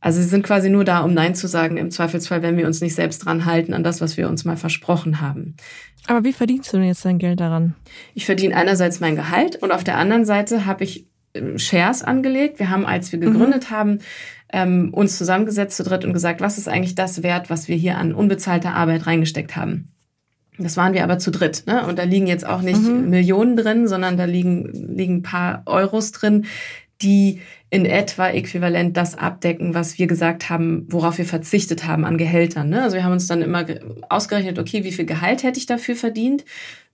[0.00, 2.80] Also sie sind quasi nur da, um Nein zu sagen, im Zweifelsfall, wenn wir uns
[2.80, 5.56] nicht selbst dran halten an das, was wir uns mal versprochen haben.
[6.06, 7.74] Aber wie verdienst du denn jetzt dein Geld daran?
[8.14, 12.58] Ich verdiene einerseits mein Gehalt und auf der anderen Seite habe ich ähm, Shares angelegt.
[12.58, 13.74] Wir haben, als wir gegründet mhm.
[13.74, 13.98] haben,
[14.52, 17.98] ähm, uns zusammengesetzt zu dritt und gesagt, was ist eigentlich das Wert, was wir hier
[17.98, 19.92] an unbezahlter Arbeit reingesteckt haben.
[20.58, 21.64] Das waren wir aber zu dritt.
[21.66, 21.86] Ne?
[21.86, 23.10] Und da liegen jetzt auch nicht mhm.
[23.10, 26.46] Millionen drin, sondern da liegen, liegen ein paar Euros drin,
[27.02, 32.16] die in etwa äquivalent das abdecken, was wir gesagt haben, worauf wir verzichtet haben an
[32.16, 32.68] Gehältern.
[32.68, 32.82] Ne?
[32.82, 33.66] Also wir haben uns dann immer
[34.08, 36.44] ausgerechnet, okay, wie viel Gehalt hätte ich dafür verdient?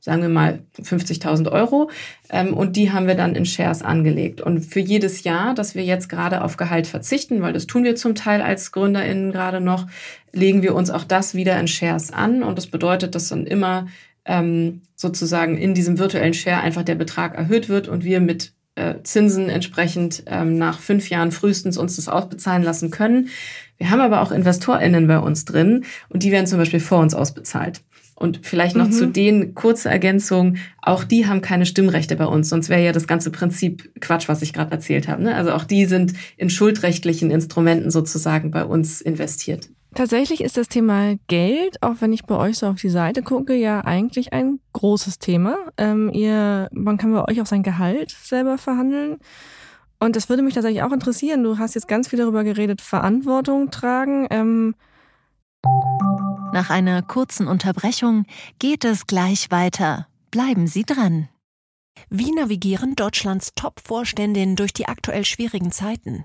[0.01, 1.89] Sagen wir mal 50.000 Euro.
[2.31, 4.41] Ähm, und die haben wir dann in Shares angelegt.
[4.41, 7.95] Und für jedes Jahr, dass wir jetzt gerade auf Gehalt verzichten, weil das tun wir
[7.95, 9.87] zum Teil als GründerInnen gerade noch,
[10.33, 12.43] legen wir uns auch das wieder in Shares an.
[12.43, 13.87] Und das bedeutet, dass dann immer
[14.25, 19.03] ähm, sozusagen in diesem virtuellen Share einfach der Betrag erhöht wird und wir mit äh,
[19.03, 23.29] Zinsen entsprechend ähm, nach fünf Jahren frühestens uns das ausbezahlen lassen können.
[23.77, 27.15] Wir haben aber auch InvestorInnen bei uns drin und die werden zum Beispiel vor uns
[27.15, 27.83] ausbezahlt.
[28.15, 28.93] Und vielleicht noch mhm.
[28.93, 33.09] zu denen kurze Ergänzung, auch die haben keine Stimmrechte bei uns, sonst wäre ja das
[33.09, 35.23] ganze Prinzip Quatsch, was ich gerade erzählt habe.
[35.23, 35.35] Ne?
[35.35, 39.71] Also auch die sind in schuldrechtlichen Instrumenten sozusagen bei uns investiert.
[39.95, 43.55] Tatsächlich ist das Thema Geld, auch wenn ich bei euch so auf die Seite gucke,
[43.55, 45.59] ja eigentlich ein großes Thema.
[45.77, 49.19] Ähm, ihr, man kann bei euch auch sein Gehalt selber verhandeln.
[50.01, 51.45] Und das würde mich tatsächlich auch interessieren.
[51.45, 54.27] Du hast jetzt ganz viel darüber geredet, Verantwortung tragen.
[54.31, 54.75] Ähm
[56.53, 58.25] Nach einer kurzen Unterbrechung
[58.59, 60.09] geht es gleich weiter.
[60.31, 61.29] Bleiben Sie dran.
[62.09, 66.25] Wie navigieren Deutschlands Top-Vorständinnen durch die aktuell schwierigen Zeiten?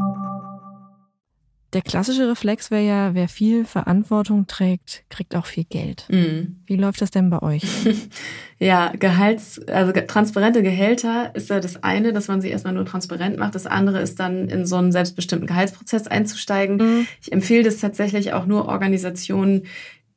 [1.73, 6.05] Der klassische Reflex wäre ja, wer viel Verantwortung trägt, kriegt auch viel Geld.
[6.09, 6.57] Mhm.
[6.65, 7.63] Wie läuft das denn bei euch?
[8.59, 13.37] ja, Gehalts, also transparente Gehälter ist ja das eine, dass man sie erstmal nur transparent
[13.37, 13.55] macht.
[13.55, 16.77] Das andere ist dann in so einen selbstbestimmten Gehaltsprozess einzusteigen.
[16.77, 17.07] Mhm.
[17.21, 19.63] Ich empfehle das tatsächlich auch nur Organisationen,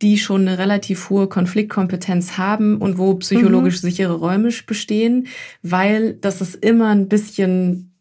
[0.02, 3.88] die schon eine relativ hohe Konfliktkompetenz haben und wo psychologisch mhm.
[3.88, 5.28] sichere Räume bestehen,
[5.62, 7.93] weil das ist immer ein bisschen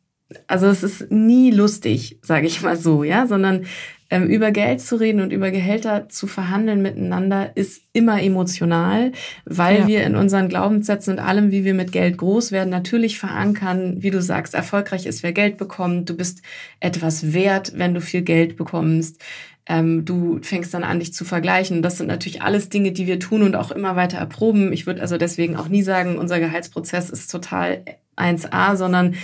[0.47, 3.65] also es ist nie lustig, sage ich mal so, ja, sondern
[4.13, 9.11] ähm, über Geld zu reden und über Gehälter zu verhandeln miteinander ist immer emotional,
[9.45, 9.87] weil ja.
[9.87, 14.11] wir in unseren Glaubenssätzen und allem, wie wir mit Geld groß werden, natürlich verankern, wie
[14.11, 16.43] du sagst, erfolgreich ist, wer Geld bekommt, du bist
[16.79, 19.19] etwas wert, wenn du viel Geld bekommst.
[19.65, 21.81] Ähm, du fängst dann an, dich zu vergleichen.
[21.81, 24.73] Das sind natürlich alles Dinge, die wir tun und auch immer weiter erproben.
[24.73, 27.83] Ich würde also deswegen auch nie sagen, unser Gehaltsprozess ist total
[28.15, 29.15] 1a, sondern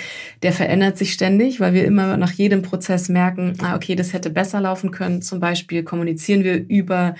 [0.41, 4.29] der verändert sich ständig, weil wir immer nach jedem Prozess merken, ah, okay, das hätte
[4.29, 5.21] besser laufen können.
[5.21, 7.15] Zum Beispiel kommunizieren wir über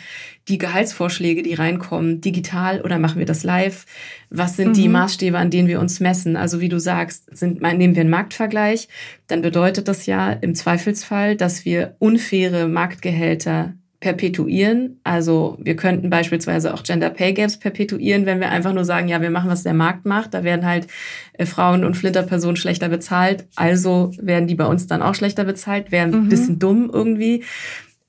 [0.47, 3.85] die Gehaltsvorschläge, die reinkommen, digital oder machen wir das live?
[4.29, 4.73] Was sind mhm.
[4.73, 6.35] die Maßstäbe, an denen wir uns messen?
[6.35, 8.87] Also wie du sagst, sind, nehmen wir einen Marktvergleich,
[9.27, 14.99] dann bedeutet das ja im Zweifelsfall, dass wir unfaire Marktgehälter perpetuieren.
[15.03, 19.21] Also wir könnten beispielsweise auch Gender Pay Gaps perpetuieren, wenn wir einfach nur sagen, ja,
[19.21, 20.33] wir machen, was der Markt macht.
[20.33, 20.87] Da werden halt
[21.33, 23.45] äh, Frauen und Flinterpersonen schlechter bezahlt.
[23.55, 25.91] Also werden die bei uns dann auch schlechter bezahlt.
[25.91, 26.29] Wäre ein mhm.
[26.29, 27.43] bisschen dumm irgendwie.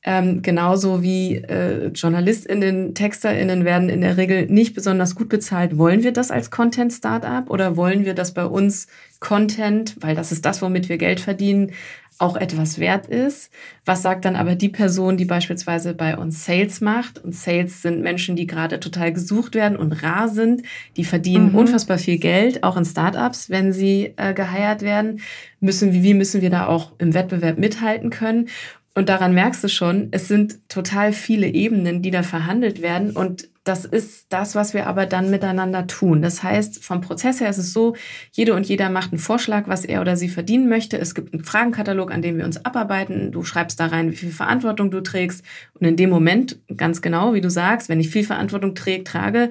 [0.02, 5.76] Ähm, genauso wie äh, JournalistInnen, TexterInnen werden in der Regel nicht besonders gut bezahlt.
[5.76, 8.86] Wollen wir das als Content-Startup oder wollen wir, dass bei uns
[9.18, 11.72] Content, weil das ist das, womit wir Geld verdienen,
[12.20, 13.50] auch etwas wert ist.
[13.84, 17.18] Was sagt dann aber die Person, die beispielsweise bei uns Sales macht?
[17.18, 20.62] Und Sales sind Menschen, die gerade total gesucht werden und rar sind.
[20.96, 21.58] Die verdienen mhm.
[21.58, 25.20] unfassbar viel Geld, auch in Startups, wenn sie äh, geheiert werden.
[25.60, 28.48] Müssen, wie müssen wir da auch im Wettbewerb mithalten können?
[28.94, 33.12] Und daran merkst du schon, es sind total viele Ebenen, die da verhandelt werden.
[33.12, 36.22] Und das ist das, was wir aber dann miteinander tun.
[36.22, 37.94] Das heißt, vom Prozess her ist es so,
[38.32, 40.98] jede und jeder macht einen Vorschlag, was er oder sie verdienen möchte.
[40.98, 43.32] Es gibt einen Fragenkatalog, an dem wir uns abarbeiten.
[43.32, 45.44] Du schreibst da rein, wie viel Verantwortung du trägst.
[45.74, 49.50] Und in dem Moment, ganz genau, wie du sagst, wenn ich viel Verantwortung träge, trage,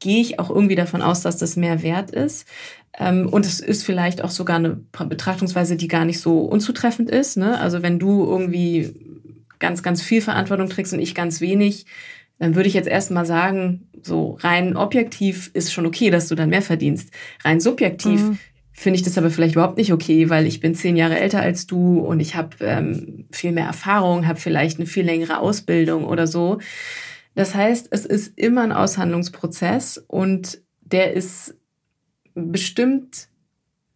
[0.00, 2.48] gehe ich auch irgendwie davon aus, dass das mehr wert ist.
[2.98, 7.36] Ähm, und es ist vielleicht auch sogar eine Betrachtungsweise, die gar nicht so unzutreffend ist.
[7.36, 7.58] Ne?
[7.60, 8.94] Also wenn du irgendwie
[9.60, 11.86] ganz, ganz viel Verantwortung trägst und ich ganz wenig,
[12.38, 16.50] dann würde ich jetzt erstmal sagen, so rein objektiv ist schon okay, dass du dann
[16.50, 17.10] mehr verdienst.
[17.44, 18.38] Rein subjektiv mhm.
[18.72, 21.66] finde ich das aber vielleicht überhaupt nicht okay, weil ich bin zehn Jahre älter als
[21.66, 26.26] du und ich habe ähm, viel mehr Erfahrung, habe vielleicht eine viel längere Ausbildung oder
[26.26, 26.58] so.
[27.34, 31.56] Das heißt, es ist immer ein Aushandlungsprozess und der ist
[32.34, 33.28] bestimmt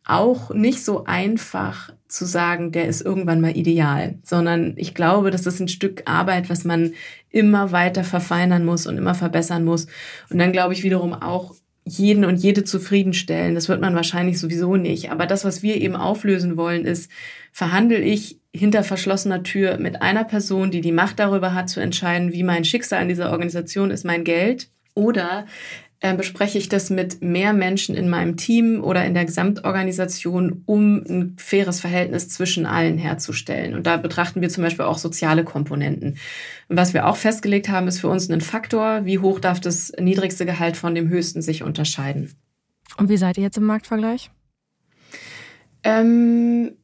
[0.04, 5.46] auch nicht so einfach zu sagen, der ist irgendwann mal ideal, sondern ich glaube, das
[5.46, 6.92] ist ein Stück Arbeit, was man
[7.30, 9.86] immer weiter verfeinern muss und immer verbessern muss.
[10.30, 13.54] Und dann glaube ich wiederum auch jeden und jede zufriedenstellen.
[13.54, 15.10] Das wird man wahrscheinlich sowieso nicht.
[15.10, 17.10] Aber das, was wir eben auflösen wollen, ist,
[17.52, 22.32] verhandle ich hinter verschlossener Tür mit einer Person, die die Macht darüber hat, zu entscheiden,
[22.32, 24.68] wie mein Schicksal in dieser Organisation ist, mein Geld?
[24.94, 25.46] Oder
[26.00, 31.02] äh, bespreche ich das mit mehr Menschen in meinem Team oder in der Gesamtorganisation, um
[31.08, 33.74] ein faires Verhältnis zwischen allen herzustellen.
[33.74, 36.18] Und da betrachten wir zum Beispiel auch soziale Komponenten.
[36.68, 39.92] Und was wir auch festgelegt haben, ist für uns ein Faktor, wie hoch darf das
[39.98, 42.32] niedrigste Gehalt von dem höchsten sich unterscheiden.
[42.96, 44.30] Und wie seid ihr jetzt im Marktvergleich?
[45.82, 46.76] Ähm,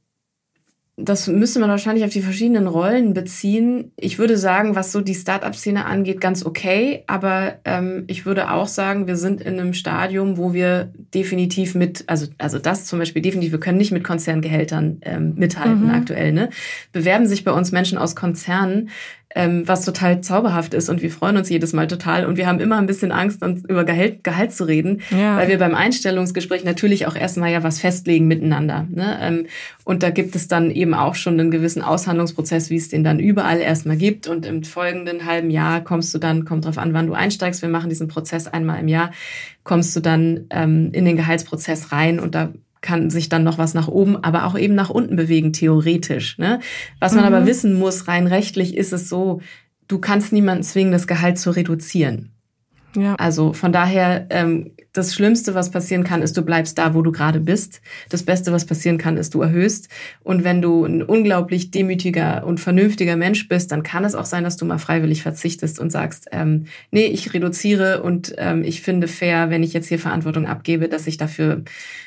[0.96, 3.90] das müsste man wahrscheinlich auf die verschiedenen Rollen beziehen.
[3.96, 7.02] Ich würde sagen, was so die Startup-Szene angeht, ganz okay.
[7.08, 12.04] Aber ähm, ich würde auch sagen, wir sind in einem Stadium, wo wir definitiv mit,
[12.06, 15.90] also, also das zum Beispiel definitiv, wir können nicht mit Konzerngehältern ähm, mithalten mhm.
[15.90, 16.32] aktuell.
[16.32, 16.50] Ne?
[16.92, 18.88] Bewerben sich bei uns Menschen aus Konzernen,
[19.34, 22.60] ähm, was total zauberhaft ist und wir freuen uns jedes Mal total und wir haben
[22.60, 25.36] immer ein bisschen Angst, uns über Gehalt, Gehalt zu reden, ja.
[25.36, 28.86] weil wir beim Einstellungsgespräch natürlich auch erstmal ja was festlegen miteinander.
[28.90, 29.18] Ne?
[29.20, 29.46] Ähm,
[29.84, 33.18] und da gibt es dann eben auch schon einen gewissen Aushandlungsprozess, wie es den dann
[33.18, 37.08] überall erstmal gibt und im folgenden halben Jahr kommst du dann, kommt drauf an, wann
[37.08, 39.10] du einsteigst, wir machen diesen Prozess einmal im Jahr,
[39.64, 42.52] kommst du dann ähm, in den Gehaltsprozess rein und da
[42.84, 46.36] kann sich dann noch was nach oben, aber auch eben nach unten bewegen, theoretisch.
[46.36, 46.60] Ne?
[47.00, 47.34] Was man mhm.
[47.34, 49.40] aber wissen muss, rein rechtlich ist es so,
[49.88, 52.33] du kannst niemanden zwingen, das Gehalt zu reduzieren.
[52.96, 53.14] Ja.
[53.16, 57.10] Also von daher, ähm, das Schlimmste, was passieren kann, ist, du bleibst da, wo du
[57.10, 57.80] gerade bist.
[58.10, 59.88] Das Beste, was passieren kann, ist, du erhöhst.
[60.22, 64.44] Und wenn du ein unglaublich demütiger und vernünftiger Mensch bist, dann kann es auch sein,
[64.44, 69.08] dass du mal freiwillig verzichtest und sagst, ähm, nee, ich reduziere und ähm, ich finde
[69.08, 71.62] fair, wenn ich jetzt hier Verantwortung abgebe, dass ich dafür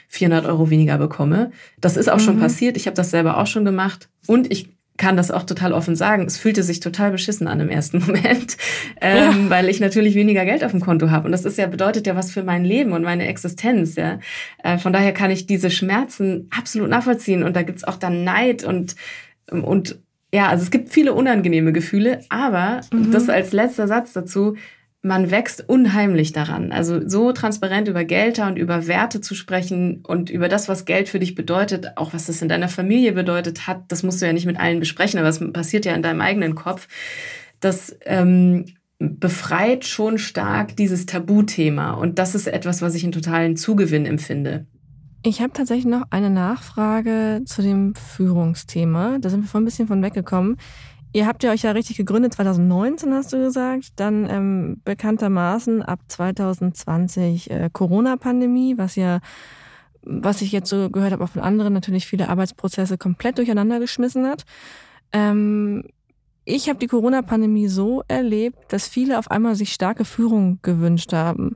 [0.07, 1.51] 400 Euro weniger bekomme.
[1.81, 2.21] Das ist auch mhm.
[2.21, 2.77] schon passiert.
[2.77, 4.07] Ich habe das selber auch schon gemacht.
[4.27, 6.25] Und ich kann das auch total offen sagen.
[6.25, 8.57] Es fühlte sich total beschissen an im ersten Moment,
[8.99, 9.49] ähm, ja.
[9.49, 11.25] weil ich natürlich weniger Geld auf dem Konto habe.
[11.25, 13.95] Und das ist ja bedeutet ja was für mein Leben und meine Existenz.
[13.95, 14.19] Ja,
[14.63, 17.43] äh, von daher kann ich diese Schmerzen absolut nachvollziehen.
[17.43, 18.95] Und da gibt's auch dann Neid und
[19.49, 19.99] und
[20.33, 22.21] ja, also es gibt viele unangenehme Gefühle.
[22.29, 23.11] Aber mhm.
[23.11, 24.55] das als letzter Satz dazu
[25.01, 26.71] man wächst unheimlich daran.
[26.71, 31.07] Also so transparent über Gelder und über Werte zu sprechen und über das, was Geld
[31.07, 34.33] für dich bedeutet, auch was das in deiner Familie bedeutet hat, das musst du ja
[34.33, 36.87] nicht mit allen besprechen, aber es passiert ja in deinem eigenen Kopf.
[37.59, 38.65] Das ähm,
[38.99, 44.65] befreit schon stark dieses Tabuthema und das ist etwas, was ich einen totalen Zugewinn empfinde.
[45.23, 49.17] Ich habe tatsächlich noch eine Nachfrage zu dem Führungsthema.
[49.19, 50.57] Da sind wir vor ein bisschen von weggekommen.
[51.17, 55.99] Ihr habt ja euch ja richtig gegründet, 2019 hast du gesagt, dann ähm, bekanntermaßen ab
[56.09, 59.21] 2020 äh, Corona-Pandemie, was ja,
[60.03, 64.27] was ich jetzt so gehört habe, auch von anderen natürlich viele Arbeitsprozesse komplett durcheinander geschmissen
[64.27, 64.45] hat.
[65.11, 65.85] Ähm,
[66.45, 71.55] ich habe die Corona-Pandemie so erlebt, dass viele auf einmal sich starke Führung gewünscht haben.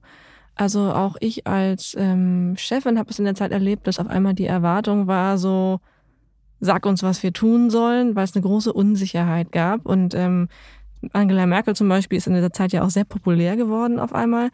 [0.56, 4.34] Also auch ich als ähm, Chefin habe es in der Zeit erlebt, dass auf einmal
[4.34, 5.82] die Erwartung war, so
[6.62, 9.86] sag uns, was wir tun sollen, weil es eine große Unsicherheit gab.
[9.86, 10.47] Und ähm,
[11.12, 14.50] Angela Merkel zum Beispiel ist in dieser Zeit ja auch sehr populär geworden auf einmal.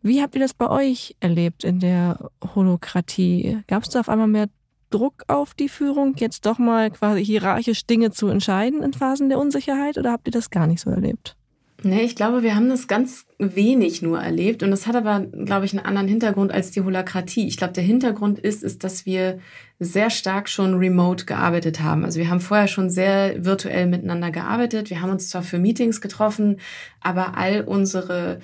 [0.00, 3.60] Wie habt ihr das bei euch erlebt in der Holokratie?
[3.68, 4.48] Gab es da auf einmal mehr
[4.90, 9.38] Druck auf die Führung, jetzt doch mal quasi hierarchisch Dinge zu entscheiden in Phasen der
[9.38, 11.36] Unsicherheit oder habt ihr das gar nicht so erlebt?
[11.84, 14.62] Nee, ich glaube, wir haben das ganz wenig nur erlebt.
[14.62, 17.48] Und das hat aber, glaube ich, einen anderen Hintergrund als die Holakratie.
[17.48, 19.40] Ich glaube, der Hintergrund ist, ist, dass wir
[19.80, 22.04] sehr stark schon remote gearbeitet haben.
[22.04, 24.90] Also wir haben vorher schon sehr virtuell miteinander gearbeitet.
[24.90, 26.60] Wir haben uns zwar für Meetings getroffen,
[27.00, 28.38] aber all unsere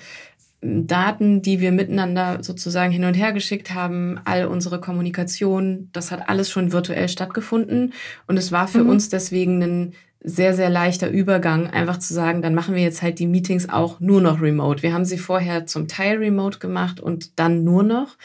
[0.61, 6.27] Daten, die wir miteinander sozusagen hin und her geschickt haben, all unsere Kommunikation, das hat
[6.27, 7.93] alles schon virtuell stattgefunden.
[8.27, 8.89] Und es war für mhm.
[8.89, 13.19] uns deswegen ein sehr, sehr leichter Übergang, einfach zu sagen, dann machen wir jetzt halt
[13.19, 14.83] die Meetings auch nur noch remote.
[14.83, 18.17] Wir haben sie vorher zum Teil remote gemacht und dann nur noch.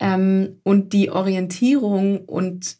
[0.00, 2.76] Ähm, und die Orientierung und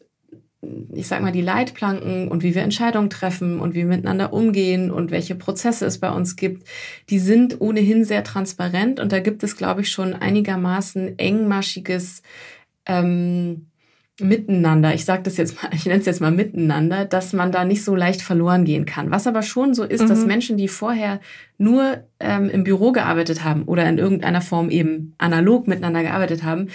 [0.93, 4.91] ich sag mal, die Leitplanken und wie wir Entscheidungen treffen und wie wir miteinander umgehen
[4.91, 6.67] und welche Prozesse es bei uns gibt,
[7.09, 12.23] die sind ohnehin sehr transparent und da gibt es, glaube ich, schon einigermaßen engmaschiges
[12.85, 13.67] ähm,
[14.21, 17.65] Miteinander, ich sage das jetzt mal, ich nenne es jetzt mal Miteinander, dass man da
[17.65, 19.11] nicht so leicht verloren gehen kann.
[19.11, 20.07] Was aber schon so ist, mhm.
[20.07, 21.19] dass Menschen, die vorher
[21.57, 26.67] nur ähm, im Büro gearbeitet haben oder in irgendeiner Form eben analog miteinander gearbeitet haben,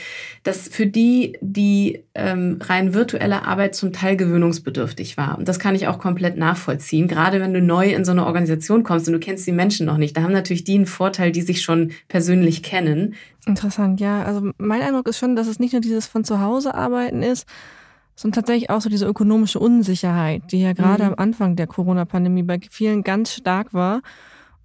[0.42, 5.38] dass für die die ähm, rein virtuelle Arbeit zum Teil gewöhnungsbedürftig war.
[5.38, 7.08] Und das kann ich auch komplett nachvollziehen.
[7.08, 9.98] Gerade wenn du neu in so eine Organisation kommst und du kennst die Menschen noch
[9.98, 13.14] nicht, da haben natürlich die einen Vorteil, die sich schon persönlich kennen.
[13.46, 14.22] Interessant, ja.
[14.22, 17.46] Also mein Eindruck ist schon, dass es nicht nur dieses von zu Hause arbeiten ist,
[18.20, 21.10] sondern tatsächlich auch so diese ökonomische Unsicherheit, die ja gerade mhm.
[21.10, 24.02] am Anfang der Corona-Pandemie bei vielen ganz stark war.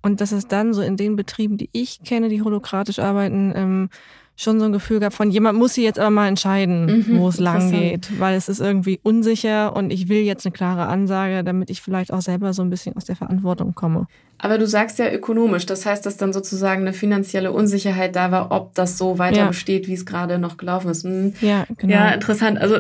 [0.06, 3.90] Und dass es dann so in den Betrieben, die ich kenne, die holokratisch arbeiten, ähm,
[4.36, 7.30] schon so ein Gefühl gab von jemand muss sie jetzt aber mal entscheiden, mhm, wo
[7.30, 11.44] es lang geht, weil es ist irgendwie unsicher und ich will jetzt eine klare Ansage,
[11.44, 14.08] damit ich vielleicht auch selber so ein bisschen aus der Verantwortung komme.
[14.38, 18.52] Aber du sagst ja ökonomisch, das heißt, dass dann sozusagen eine finanzielle Unsicherheit da war,
[18.52, 19.48] ob das so weiter ja.
[19.48, 21.04] besteht, wie es gerade noch gelaufen ist.
[21.06, 21.34] Hm.
[21.42, 21.94] Ja, genau.
[21.94, 22.60] Ja, interessant.
[22.60, 22.80] Also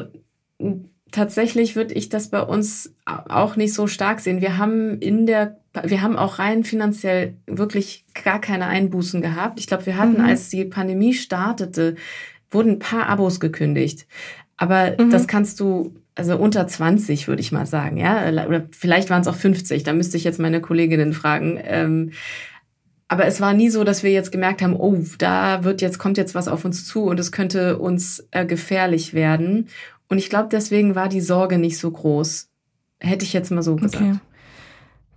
[1.11, 4.41] tatsächlich würde ich das bei uns auch nicht so stark sehen.
[4.41, 9.59] Wir haben in der wir haben auch rein finanziell wirklich gar keine Einbußen gehabt.
[9.59, 10.25] Ich glaube, wir hatten, mhm.
[10.25, 11.95] als die Pandemie startete,
[12.51, 14.07] wurden ein paar Abos gekündigt.
[14.57, 15.11] Aber mhm.
[15.11, 18.29] das kannst du, also unter 20 würde ich mal sagen, ja.
[18.29, 21.59] Oder vielleicht waren es auch 50, da müsste ich jetzt meine Kolleginnen fragen.
[21.63, 22.11] Ähm,
[23.07, 26.17] aber es war nie so, dass wir jetzt gemerkt haben, oh, da wird jetzt, kommt
[26.17, 29.67] jetzt was auf uns zu und es könnte uns äh, gefährlich werden.
[30.07, 32.49] Und ich glaube, deswegen war die Sorge nicht so groß.
[32.99, 34.03] Hätte ich jetzt mal so gesagt.
[34.03, 34.19] Okay.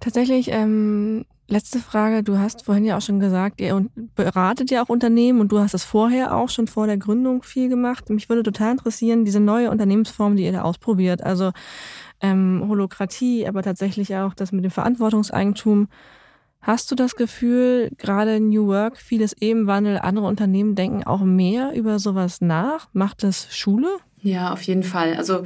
[0.01, 2.23] Tatsächlich, ähm, letzte Frage.
[2.23, 5.75] Du hast vorhin ja auch schon gesagt, ihr beratet ja auch Unternehmen und du hast
[5.75, 8.11] es vorher auch schon vor der Gründung viel gemacht.
[8.11, 11.23] Mich würde total interessieren, diese neue Unternehmensform, die ihr da ausprobiert.
[11.23, 11.53] Also
[12.21, 15.89] ähm, Holokratie, aber tatsächlich auch das mit dem Verantwortungseigentum.
[16.61, 21.99] Hast du das Gefühl, gerade New Work, vieles Ebenwandel, andere Unternehmen denken auch mehr über
[21.99, 22.89] sowas nach?
[22.93, 23.89] Macht das Schule?
[24.23, 25.15] Ja, auf jeden Fall.
[25.15, 25.45] Also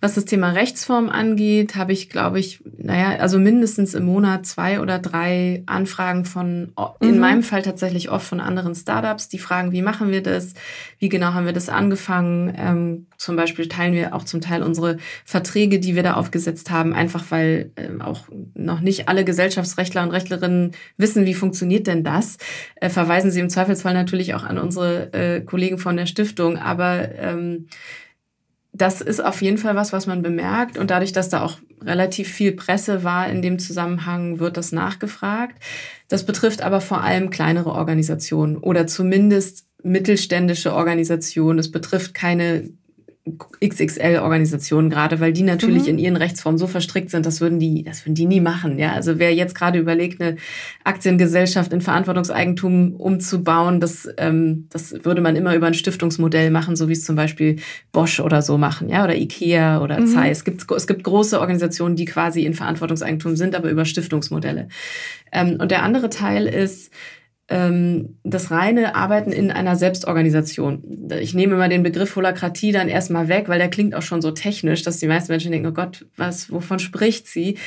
[0.00, 4.80] was das Thema Rechtsform angeht, habe ich, glaube ich, naja, also mindestens im Monat zwei
[4.80, 7.18] oder drei Anfragen von, in mhm.
[7.20, 10.52] meinem Fall tatsächlich oft von anderen Startups, die fragen, wie machen wir das?
[10.98, 12.54] Wie genau haben wir das angefangen?
[12.56, 16.92] Ähm, zum Beispiel teilen wir auch zum Teil unsere Verträge, die wir da aufgesetzt haben,
[16.92, 22.36] einfach weil ähm, auch noch nicht alle Gesellschaftsrechtler und Rechtlerinnen wissen, wie funktioniert denn das.
[22.76, 27.14] Äh, verweisen sie im Zweifelsfall natürlich auch an unsere äh, Kollegen von der Stiftung, aber
[27.14, 27.68] ähm,
[28.74, 30.76] das ist auf jeden Fall was, was man bemerkt.
[30.78, 35.62] Und dadurch, dass da auch relativ viel Presse war in dem Zusammenhang, wird das nachgefragt.
[36.08, 41.60] Das betrifft aber vor allem kleinere Organisationen oder zumindest mittelständische Organisationen.
[41.60, 42.70] Es betrifft keine
[43.26, 45.88] XXL-Organisationen gerade, weil die natürlich mhm.
[45.88, 48.78] in ihren Rechtsformen so verstrickt sind, das würden die, das würden die nie machen.
[48.78, 50.36] Ja, also wer jetzt gerade überlegt, eine
[50.84, 56.88] Aktiengesellschaft in Verantwortungseigentum umzubauen, das, ähm, das würde man immer über ein Stiftungsmodell machen, so
[56.88, 57.56] wie es zum Beispiel
[57.92, 60.06] Bosch oder so machen, ja, oder Ikea oder mhm.
[60.06, 60.38] Zeiss.
[60.38, 64.68] Es gibt, es gibt große Organisationen, die quasi in Verantwortungseigentum sind, aber über Stiftungsmodelle.
[65.32, 66.92] Ähm, und der andere Teil ist,
[67.46, 71.10] das reine Arbeiten in einer Selbstorganisation.
[71.20, 74.30] Ich nehme immer den Begriff Holakratie dann erstmal weg, weil der klingt auch schon so
[74.30, 77.58] technisch, dass die meisten Menschen denken, oh Gott, was, wovon spricht sie?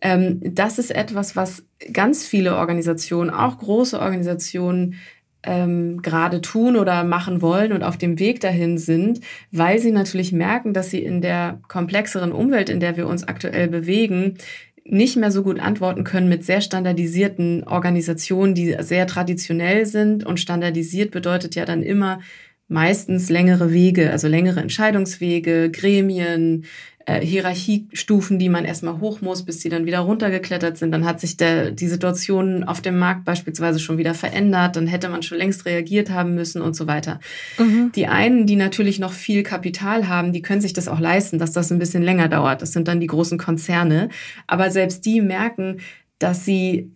[0.00, 4.94] Ähm, das ist etwas, was ganz viele Organisationen, auch große Organisationen,
[5.42, 9.20] ähm, gerade tun oder machen wollen und auf dem Weg dahin sind,
[9.50, 13.68] weil sie natürlich merken, dass sie in der komplexeren Umwelt, in der wir uns aktuell
[13.68, 14.38] bewegen,
[14.84, 20.24] nicht mehr so gut antworten können mit sehr standardisierten Organisationen, die sehr traditionell sind.
[20.24, 22.20] Und standardisiert bedeutet ja dann immer
[22.68, 26.64] meistens längere Wege, also längere Entscheidungswege, Gremien,
[27.06, 30.92] äh, Hierarchiestufen, die man erstmal hoch muss, bis sie dann wieder runtergeklettert sind.
[30.92, 34.76] Dann hat sich der, die Situation auf dem Markt beispielsweise schon wieder verändert.
[34.76, 37.20] Dann hätte man schon längst reagiert haben müssen und so weiter.
[37.58, 37.92] Mhm.
[37.94, 41.52] Die einen, die natürlich noch viel Kapital haben, die können sich das auch leisten, dass
[41.52, 42.62] das ein bisschen länger dauert.
[42.62, 44.08] Das sind dann die großen Konzerne.
[44.46, 45.80] Aber selbst die merken,
[46.18, 46.90] dass sie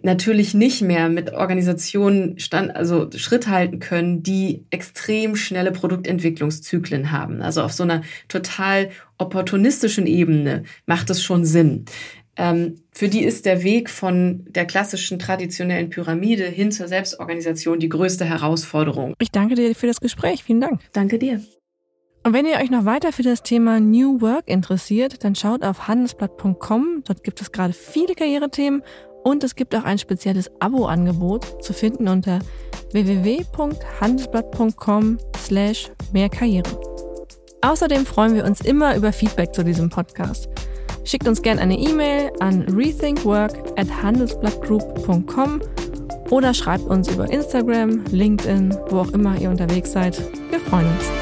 [0.00, 7.42] natürlich nicht mehr mit Organisationen stand, also Schritt halten können, die extrem schnelle Produktentwicklungszyklen haben.
[7.42, 11.84] Also auf so einer total opportunistischen Ebene macht es schon Sinn.
[12.36, 17.90] Ähm, für die ist der Weg von der klassischen traditionellen Pyramide hin zur Selbstorganisation die
[17.90, 19.14] größte Herausforderung.
[19.20, 20.42] Ich danke dir für das Gespräch.
[20.42, 20.80] Vielen Dank.
[20.94, 21.42] Danke dir.
[22.24, 25.88] Und wenn ihr euch noch weiter für das Thema New Work interessiert, dann schaut auf
[25.88, 27.02] handelsblatt.com.
[27.04, 28.82] Dort gibt es gerade viele Karrierethemen
[29.24, 32.40] und es gibt auch ein spezielles Abo-Angebot zu finden unter
[32.92, 36.78] www.handelsblatt.com slash mehr Karriere.
[37.62, 40.48] Außerdem freuen wir uns immer über Feedback zu diesem Podcast.
[41.04, 45.60] Schickt uns gerne eine E-Mail an rethinkwork at handelsblattgroup.com
[46.30, 50.18] oder schreibt uns über Instagram, LinkedIn, wo auch immer ihr unterwegs seid.
[50.50, 51.21] Wir freuen uns.